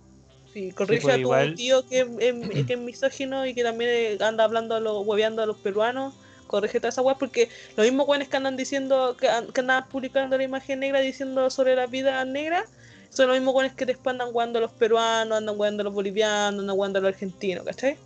[0.53, 4.43] Sí, corrige pues, a tu tío que es, que es misógino y que también anda
[4.43, 6.13] hablando a los, hueveando a los peruanos.
[6.45, 10.43] Corrige toda esa weá porque los mismos weones que andan diciendo, que, andan publicando la
[10.43, 12.65] imagen negra diciendo sobre la vida negra,
[13.13, 15.93] son los mismos weones que después andan jugando a los peruanos, andan jugando a los
[15.93, 17.97] bolivianos, andan jugando a los argentinos, ¿cachai?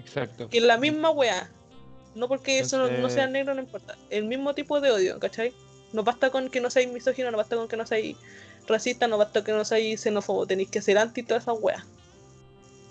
[0.00, 0.48] Exacto.
[0.48, 1.50] Que es la misma weá.
[2.14, 3.96] No porque eso no- sea negro, no importa.
[4.08, 5.52] El mismo tipo de odio, ¿cachai?
[5.92, 8.16] No basta con que no seáis misógino, no basta con que no seáis
[8.66, 10.46] racista, no basta que no seáis xenófobo.
[10.46, 11.84] Tenéis que ser anti todas esas weas.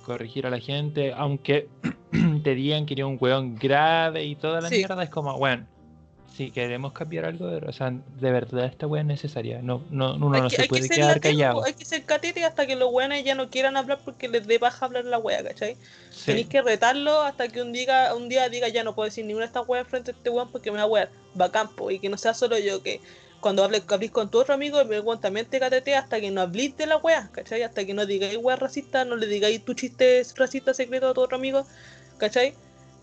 [0.06, 1.68] Corregir a la gente, aunque
[2.44, 4.78] te digan que eres un weón grave y toda la Sí.
[4.78, 5.66] mierda, es como, bueno,
[6.36, 9.62] si queremos cambiar algo, de, o sea, de verdad esta weá es necesaria.
[9.62, 11.66] No, no, uno hay no que, se que puede quedar latero, callado.
[11.66, 14.60] hay que ser catete hasta que los weones ya no quieran hablar porque les dé
[14.60, 15.78] paja hablar la wea, ¿cachai?
[16.10, 16.26] Sí.
[16.26, 19.46] Tenéis que retarlo hasta que un día, un día diga ya no puedo decir ninguna
[19.46, 21.10] de estas weas frente a este weón porque me va a wear.
[21.36, 23.00] Bacán, po, y que no sea solo yo que
[23.40, 26.42] cuando hables, hables con tu otro amigo, el weón también te catetea hasta que no
[26.42, 27.64] hablís de la wea, ¿cachai?
[27.64, 31.22] Hasta que no digáis wea racista, no le digáis tu chiste racista secreto a tu
[31.22, 31.66] otro amigo,
[32.18, 32.56] ¿cachai?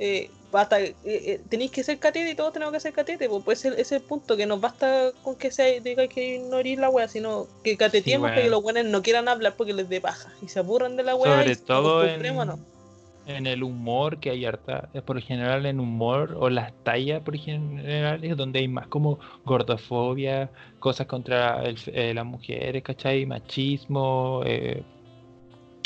[0.05, 3.45] Eh, hasta, eh, eh, tenéis que ser catete y todos tenemos que ser catete, pues,
[3.45, 6.59] pues ese, ese es el punto, que nos basta con que sea, digáis que no
[6.59, 9.73] herís la wea, sino que cateteemos Sí, para que los weones no quieran hablar porque
[9.73, 14.19] les dé paja y se aburran de la wea Sobre y todo en, el humor
[14.19, 18.59] que hay harta, es por general en humor o las tallas por general es donde
[18.59, 20.51] hay más como gordofobia,
[20.81, 23.25] cosas contra el- eh, las mujeres, ¿cachai?
[23.25, 24.83] Machismo, eh,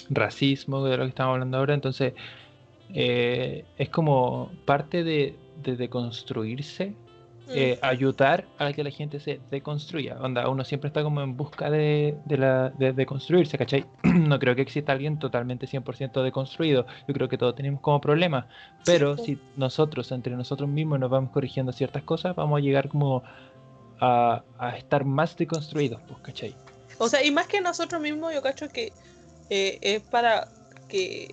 [0.08, 2.14] racismo, de lo que estamos hablando ahora, entonces
[2.94, 6.94] eh, es como parte de, de deconstruirse
[7.48, 10.18] eh, ayudar a que la gente se deconstruya.
[10.20, 13.86] Onda, uno siempre está como en busca de, de, la, de, de construirse, ¿cachai?
[14.02, 16.86] no creo que exista alguien totalmente 100% deconstruido.
[17.06, 18.46] Yo creo que todos tenemos como problemas.
[18.84, 23.22] Pero si nosotros, entre nosotros mismos, nos vamos corrigiendo ciertas cosas, vamos a llegar como
[24.00, 26.56] a, a estar más deconstruidos, pues, ¿cachai?
[26.98, 28.92] O sea, y más que nosotros mismos, yo cacho que
[29.50, 30.48] eh, es para
[30.88, 31.32] que.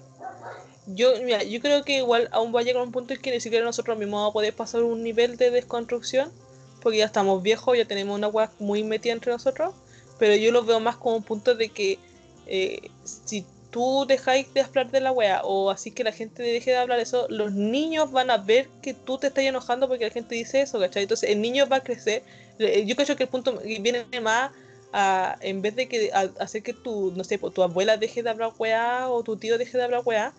[0.85, 3.39] Yo, mira, yo creo que igual aún va a llegar un punto en que ni
[3.39, 6.33] siquiera nosotros mismos vamos a poder pasar un nivel de desconstrucción,
[6.81, 9.73] porque ya estamos viejos, ya tenemos una weá muy metida entre nosotros,
[10.17, 11.99] pero yo lo veo más como un punto de que
[12.45, 16.71] eh, si tú dejáis de hablar de la weá, o así que la gente deje
[16.71, 20.11] de hablar eso, los niños van a ver que tú te estás enojando porque la
[20.11, 21.03] gente dice eso, ¿cachai?
[21.03, 22.23] Entonces el niño va a crecer.
[22.59, 24.51] Eh, Yo creo que el punto viene más
[24.91, 28.29] a, en vez de que a- hacer que tu, no sé, tu abuela deje de
[28.29, 30.33] hablar weá o tu tío deje de hablar weá,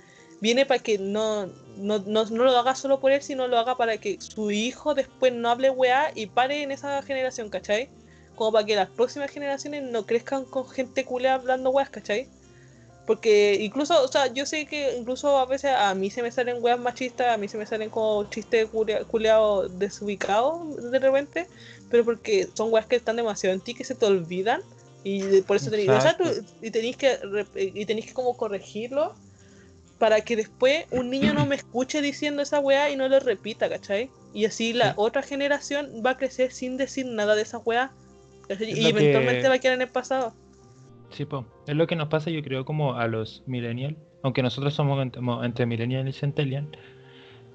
[0.44, 1.46] viene para que no,
[1.88, 4.94] no, no, no lo haga solo por él, sino lo haga para que su hijo
[4.94, 7.88] después no hable weá y pare en esa generación, ¿cachai?
[8.36, 12.28] Como para que las próximas generaciones no crezcan con gente culea hablando weas, ¿cachai?
[13.06, 16.56] Porque incluso, o sea, yo sé que incluso a veces a mí se me salen
[16.62, 20.56] weas machistas, a mí se me salen como chistes culea- culeados desubicados
[20.90, 21.46] de repente,
[21.90, 24.60] pero porque son weas que están demasiado en ti que se te olvidan
[25.02, 26.24] y por eso tenéis, o sea, tú-
[26.62, 27.18] y tenéis que
[27.54, 29.14] y tenéis que como corregirlo
[30.04, 33.70] para que después un niño no me escuche diciendo esa wea y no lo repita,
[33.70, 34.10] ¿cachai?
[34.34, 34.92] Y así la Sí.
[34.96, 37.62] otra generación va a crecer sin decir nada de esa.
[38.50, 40.34] Es y eventualmente que- va a quedar en el pasado.
[41.10, 41.46] Sí, po.
[41.66, 45.22] es lo que nos pasa, yo creo, como a los millennials, aunque nosotros somos entre,
[45.42, 46.68] entre millennial y centennial,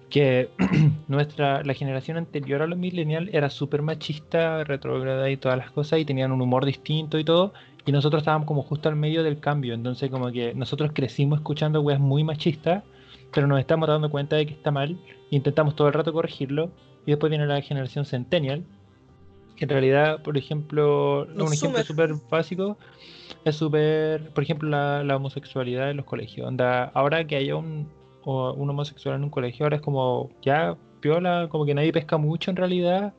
[0.10, 0.50] que
[1.08, 6.00] nuestra, la generación anterior a los millennials era súper machista, retrógrada y todas las cosas,
[6.00, 7.54] y tenían un humor distinto y todo,
[7.86, 11.82] y nosotros estábamos como justo al medio del cambio, entonces como que nosotros crecimos escuchando
[11.82, 12.84] weas muy machistas,
[13.34, 15.02] pero nos estamos dando cuenta de que está mal,
[15.32, 16.76] e intentamos todo el rato corregirlo,
[17.06, 18.68] y después viene la generación centennial,
[19.56, 22.78] que en realidad, por ejemplo, un ejemplo súper básico
[23.44, 26.48] es súper, por ejemplo, la, la homosexualidad en los colegios.
[26.48, 30.80] Onda, ahora que haya un, o- un homosexual en un colegio, ahora es como ya
[31.02, 33.16] piola, como que nadie pesca mucho en realidad.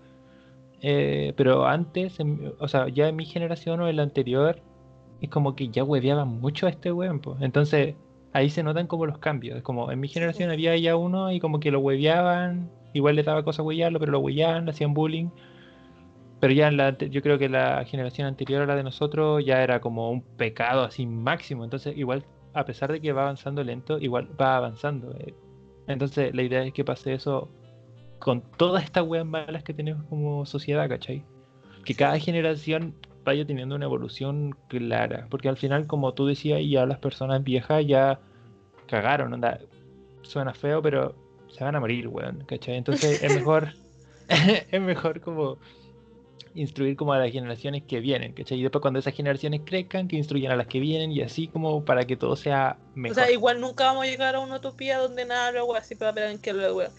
[0.83, 4.63] Eh, pero antes, en- o sea, ya en mi generación o en la anterior,
[5.21, 7.21] es como que ya hueveaban mucho a este weón.
[7.21, 7.37] po.
[7.41, 7.97] Entonces,
[8.33, 9.59] ahí se notan como los cambios.
[9.59, 13.23] Es como en mi generación había ya uno y como que lo hueveaban, igual le
[13.23, 15.29] daba cosa huevearlo, pero lo hueveaban, le hacían bullying.
[16.41, 19.63] Pero ya en la, yo creo que la generación anterior a la de nosotros ya
[19.63, 21.65] era como un pecado así máximo.
[21.65, 22.25] Entonces, igual,
[22.55, 25.15] a pesar de que va avanzando lento, igual va avanzando.
[25.19, 25.35] eh.
[25.87, 27.51] Entonces, la idea es que pase eso
[28.21, 31.25] con todas estas weas malas que tenemos como sociedad, ¿cachai?
[31.85, 32.95] Que cada generación
[33.25, 35.27] vaya teniendo una evolución clara.
[35.31, 38.21] Porque al final, como tú decías, ya las personas viejas ya
[38.87, 39.59] cagaron, onda.
[40.23, 41.17] Suena feo, pero
[41.49, 42.77] se van a morir, weón, ¿cachai?
[42.77, 43.73] Entonces es mejor,
[44.29, 45.59] es mejor como
[46.55, 48.59] instruir como a las generaciones que vienen, ¿cachai?
[48.59, 51.85] Y después cuando esas generaciones crezcan, que instruyan a las que vienen y así como
[51.85, 53.15] para que todo sea O mejor.
[53.15, 56.31] sea, igual nunca vamos a llegar a una utopía donde nada lo así para ver
[56.31, 56.93] en qué weón.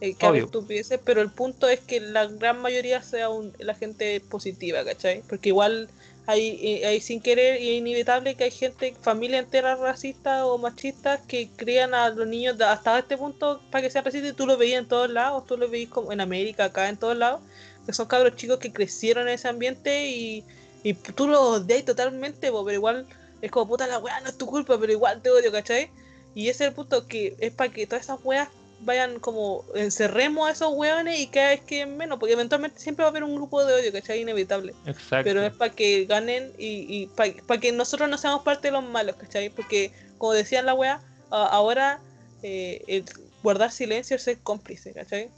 [0.00, 3.74] Eh, que haga estupideces, pero el punto es que la gran mayoría sea un- la
[3.74, 5.24] gente positiva, ¿cachai?
[5.28, 5.90] Porque igual
[6.26, 10.58] hay, eh, hay sin querer y es inevitable que hay gente, familia entera racista o
[10.58, 14.46] machista que crían a los niños hasta este punto para que sean racistas y tú
[14.46, 17.42] lo veías en todos lados, tú lo veías como en América, acá en todos lados,
[17.84, 20.46] que son cabros chicos que crecieron en ese ambiente y,
[20.82, 23.08] y tú los odias totalmente, po, pero igual
[23.40, 25.90] es como puta la weá, no es tu culpa, pero igual te odio, ¿cachai?
[26.34, 28.48] Y ese es el punto que es para que todas esas weas
[28.80, 33.08] vayan como encerremos a esos weones y cada vez que menos, porque eventualmente siempre va
[33.08, 34.20] a haber un grupo de odio, ¿cachai?
[34.20, 34.74] Inevitable.
[34.86, 35.24] Exacto.
[35.24, 38.84] Pero es para que ganen y, y para que nosotros no seamos parte de los
[38.84, 39.50] malos, ¿cachai?
[39.50, 41.00] Porque, como decían la wea,
[41.30, 42.00] ahora
[42.42, 43.04] eh, el
[43.42, 45.30] guardar silencio es ser cómplice, ¿cachai?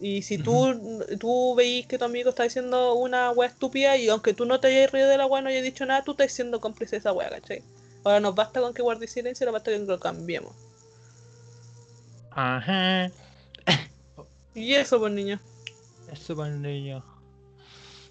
[0.00, 0.74] Y si tú,
[1.20, 4.66] tú veis que tu amigo está diciendo una wea estúpida y aunque tú no te
[4.66, 7.12] hayas reído de la wea, no hayas dicho nada, tú estás siendo cómplice de esa
[7.12, 7.62] wea, ¿cachai?
[8.04, 10.52] Ahora nos basta con que guardes silencio, nos basta con que lo cambiemos.
[12.34, 13.10] Ajá.
[14.54, 15.40] Y eso, pues niño.
[16.10, 17.02] Eso el niño.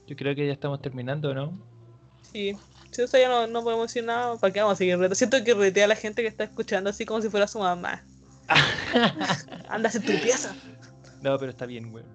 [0.07, 1.53] Yo creo que ya estamos terminando, ¿no?
[2.31, 2.57] Sí.
[2.91, 5.15] Si eso ya no, no podemos decir nada, ¿para qué vamos a seguir reto?
[5.15, 8.03] Siento que retea a la gente que está escuchando así como si fuera su mamá.
[9.69, 10.53] Anda a hacer tu pieza.
[11.21, 12.07] no, pero está bien, weón.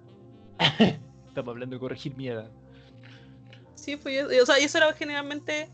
[1.27, 2.51] Estamos hablando de corregir mierda.
[3.75, 5.69] Sí, pues, o sea, eso era generalmente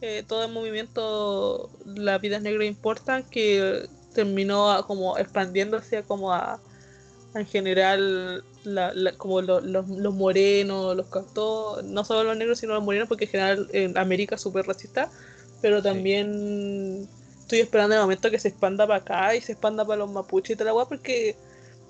[0.00, 6.32] eh, todo el movimiento La vida es negra importa, que terminó como expandiéndose a como
[6.32, 6.60] a,
[7.34, 12.36] a en general la- la- como lo- los, los morenos, los cantó, no solo los
[12.36, 15.10] negros, sino los morenos, porque en general en América es súper racista,
[15.60, 17.08] pero también
[17.40, 20.58] estoy esperando el momento que se expanda para acá y se expanda para los mapuches
[20.60, 21.36] y la weá, porque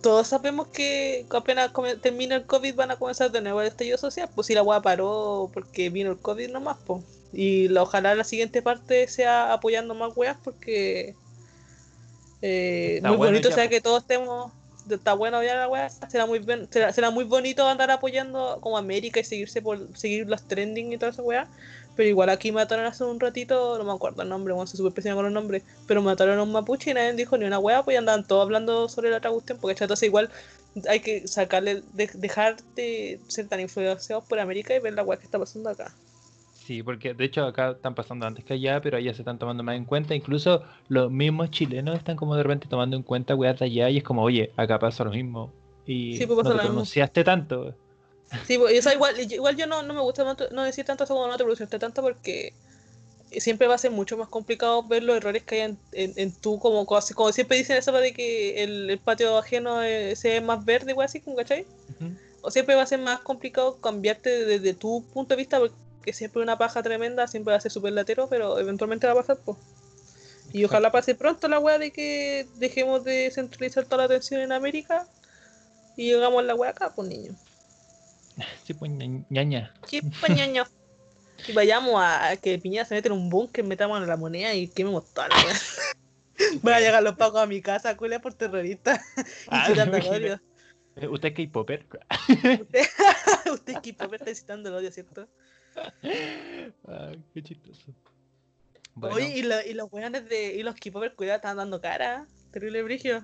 [0.00, 1.70] todos sabemos que apenas
[2.00, 4.28] termine el COVID van a comenzar de nuevo el estallido social.
[4.34, 7.04] Pues si la weá paró porque vino el COVID nomás, pues.
[7.32, 11.14] Y la- ojalá la siguiente parte sea apoyando más weas porque
[12.42, 14.52] eh, muy bueno bonito ya, sea que todos estemos.
[14.90, 15.88] Está bueno ya la wea.
[15.88, 20.28] Será muy, bien- será, será muy bonito andar apoyando como América y seguirse por seguir
[20.28, 21.48] las trending y toda esa wea.
[21.94, 24.92] Pero igual aquí mataron hace un ratito, no me acuerdo el nombre, bueno, soy súper
[24.94, 27.82] pésima con los nombres, pero mataron a un mapuche y nadie dijo ni una wea,
[27.84, 30.30] pues andaban todos hablando sobre la otra cuestión, porque entonces igual
[30.88, 35.18] hay que sacarle, de- dejar de ser tan influenciados por América y ver la wea
[35.18, 35.98] que está pasando acá.
[36.66, 39.62] Sí, porque de hecho acá están pasando antes que allá, pero allá se están tomando
[39.64, 40.14] más en cuenta.
[40.14, 43.98] Incluso los mismos chilenos están como de repente tomando en cuenta weas de allá y
[43.98, 45.52] es como, oye, acá pasa lo mismo.
[45.86, 46.68] Y Sí, pues no te mismo.
[46.68, 47.74] pronunciaste tanto.
[48.46, 50.84] Sí, pues, y, o sea, igual, igual yo no, no me gusta tanto- no decir
[50.84, 52.52] tanto eso como no te pronunciaste tanto porque
[53.32, 56.32] siempre va a ser mucho más complicado ver los errores que hay en, en, en
[56.40, 60.40] tú, como, como, siempre dicen eso de que el, el patio ajeno eh, se ve
[60.40, 61.66] más verde, igual así, ¿cachai?
[62.00, 62.12] Ujú.
[62.42, 65.74] o siempre va a ser más complicado cambiarte desde tu punto de vista porque
[66.12, 69.38] siempre una paja tremenda siempre va a ser súper latero, pero eventualmente va a pasar,
[69.44, 69.58] pues.
[70.52, 74.52] Y ojalá pase pronto la weá de que dejemos de centralizar toda la atención en
[74.52, 75.06] América
[75.96, 77.34] y llegamos la weá acá, pues niño.
[78.64, 79.74] Sí, pues ña- ñaña.
[79.86, 80.64] Sí, pues ñaño.
[81.46, 84.54] Y vayamos a, a que Piñera se mete en un búnker, metamos en la moneda
[84.54, 85.54] y quememos toda la weá.
[86.62, 89.00] Van a llegar los pacos a mi casa, culia por terrorista.
[89.16, 90.40] y Ah, me odio.
[90.96, 91.86] Eh, ¿Usted es K-Popper?
[92.60, 92.86] Usted,
[93.52, 95.26] usted equipo, me está citando el odio, ¿cierto?
[96.88, 97.92] Ah, qué chistoso.
[98.94, 100.54] Bueno, Oye, y, lo- y los weones de.
[100.54, 102.26] Y los K-Popers, cuidado, estaban dando cara.
[102.50, 103.22] Terrible brigio.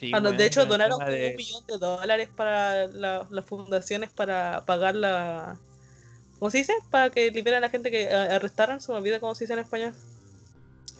[0.00, 4.10] sí, Cuando, bueno, de hecho, donaron de- un millón de dólares para la- las fundaciones
[4.10, 5.56] para pagar la.
[6.38, 6.74] ¿Cómo se dice?
[6.90, 8.80] Para que liberen a la gente que a- arrestaron.
[8.80, 9.94] Se me olvida cómo se dice en español.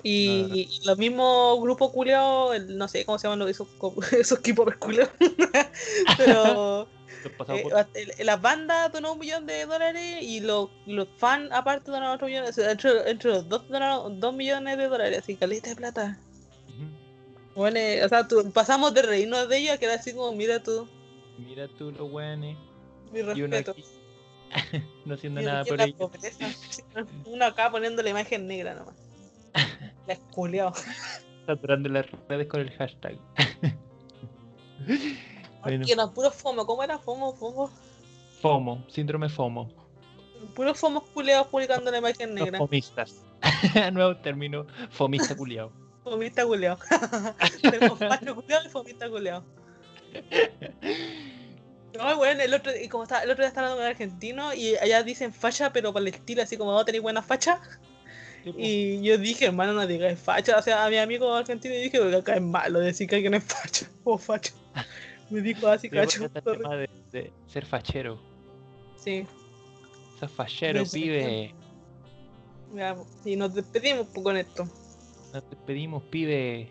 [0.03, 3.69] Y, y los mismos grupos culiados, el- no sé cómo se llaman los- esos,
[4.13, 5.13] esos K-Popers culiados.
[6.17, 6.89] Pero.
[7.29, 12.15] Eh, por- las bandas donaron un millón de dólares y los, los fans aparte donaron
[12.17, 12.45] otro millón.
[12.47, 16.19] entre, entre los dos donaron dos millones de dólares, así caleta de plata.
[17.55, 20.63] Bueno, eh, o sea, tú- pasamos de reírnos de ellos a quedar así como, mira
[20.63, 20.89] tú,
[21.39, 22.57] Mira tú los weones.
[23.13, 23.71] mi Y uno respeto.
[23.73, 23.85] aquí
[25.05, 25.97] no haciendo nada por ellos.
[25.99, 26.47] pobreza.
[27.27, 28.95] Uno acá poniendo la imagen negra nomás.
[30.07, 30.73] La.
[31.47, 33.17] Saturando las redes con el hashtag.
[35.67, 35.85] Bueno.
[35.87, 36.97] Y eran puros FOMO, ¿cómo era?
[36.99, 37.71] FOMO, FOMO.
[38.41, 39.69] FOMO, síndrome FOMO.
[40.55, 42.59] Puros FOMO culeados publicando la imagen Los negra.
[42.59, 43.17] fomistas.
[43.93, 45.73] Nuevo término, fomista culiao.
[46.05, 46.79] Fomista culeado.
[46.79, 49.45] Facho culeado y fomista culeado.
[51.99, 54.77] No, bueno, el otro, y como está, el otro día estaba hablando con argentino y
[54.77, 57.61] allá dicen facha, pero para el estilo, así como no tenéis buena facha.
[58.45, 60.57] Y yo dije, hermano, no digas facha.
[60.57, 63.45] O sea, a mi amigo argentino y dije, acá es malo decir que alguien es
[63.45, 64.53] facha o facha.
[65.31, 66.25] Me dijo así, Sí, porque cacho.
[66.25, 68.19] el tema de, de ser fachero.
[68.97, 69.27] Sí,
[70.21, 71.55] Sos fachero, Pues, pibe.
[72.75, 74.65] ya, y nos despedimos pues, con esto.
[75.33, 76.69] Nos despedimos, pibe.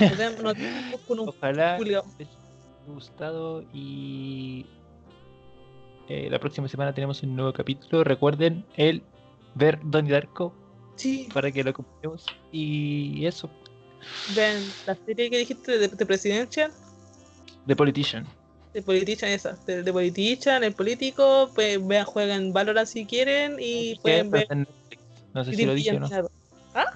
[0.00, 2.02] Nos vemos con un Ojalá les haya
[2.86, 4.66] gustado y
[6.08, 8.02] eh, la próxima semana tenemos un nuevo capítulo.
[8.02, 9.02] Recuerden el
[9.54, 10.52] ver Donnie Darko
[10.96, 12.26] Sí, para que lo acompañemos.
[12.50, 13.48] Y eso,
[14.34, 14.56] ven,
[14.86, 16.72] la serie que dijiste de, de Presidential,
[17.68, 18.26] The Politician.
[18.74, 24.30] de Politician, esa, de Politician, el político, pues vean, jueguen Valorant si quieren y pueden
[24.30, 24.48] ver.
[25.34, 26.08] No sé si lo dije o no.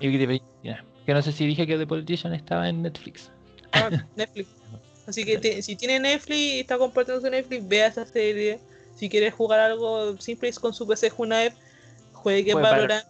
[0.01, 0.85] Piña.
[1.07, 3.31] Que no sé si dije que The Politician estaba en Netflix.
[3.73, 4.49] Ah, Netflix.
[5.07, 8.61] Así que te- si tiene Netflix y está compartiendo su Netflix, vea esa serie.
[8.97, 11.55] Si quieres jugar algo simple con su PC Junaep,
[12.13, 13.07] juegue Juegue Valorant.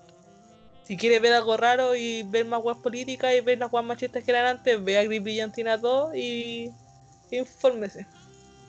[0.85, 4.25] Si quieres ver algo raro y ver más guas políticas y ver las guas machistas
[4.25, 6.71] que eran antes, vea Gris Brillantina 2 y
[7.39, 8.07] infórmese.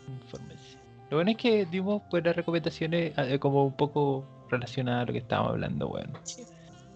[0.08, 0.78] Infórmese.
[1.10, 5.20] Lo bueno es que dimos buenas recomendaciones eh, como un poco relacionadas a lo que
[5.20, 6.20] estábamos hablando, bueno.
[6.24, 6.44] Sí.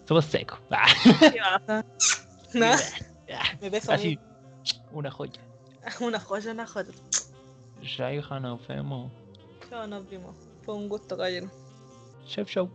[0.07, 0.59] Somos secos.
[0.71, 0.87] Ah,
[1.19, 1.85] ¿Qué pasa?
[2.53, 2.79] Nada,
[3.33, 4.17] ah, me beso Así,
[4.91, 5.41] una joya.
[6.01, 6.91] Una joya, una joya.
[7.97, 9.11] Ya, hija, nos vemos.
[9.69, 10.35] Chao, nos vimos.
[10.63, 11.49] Fue un gusto, caballero.
[12.25, 12.69] Chef show.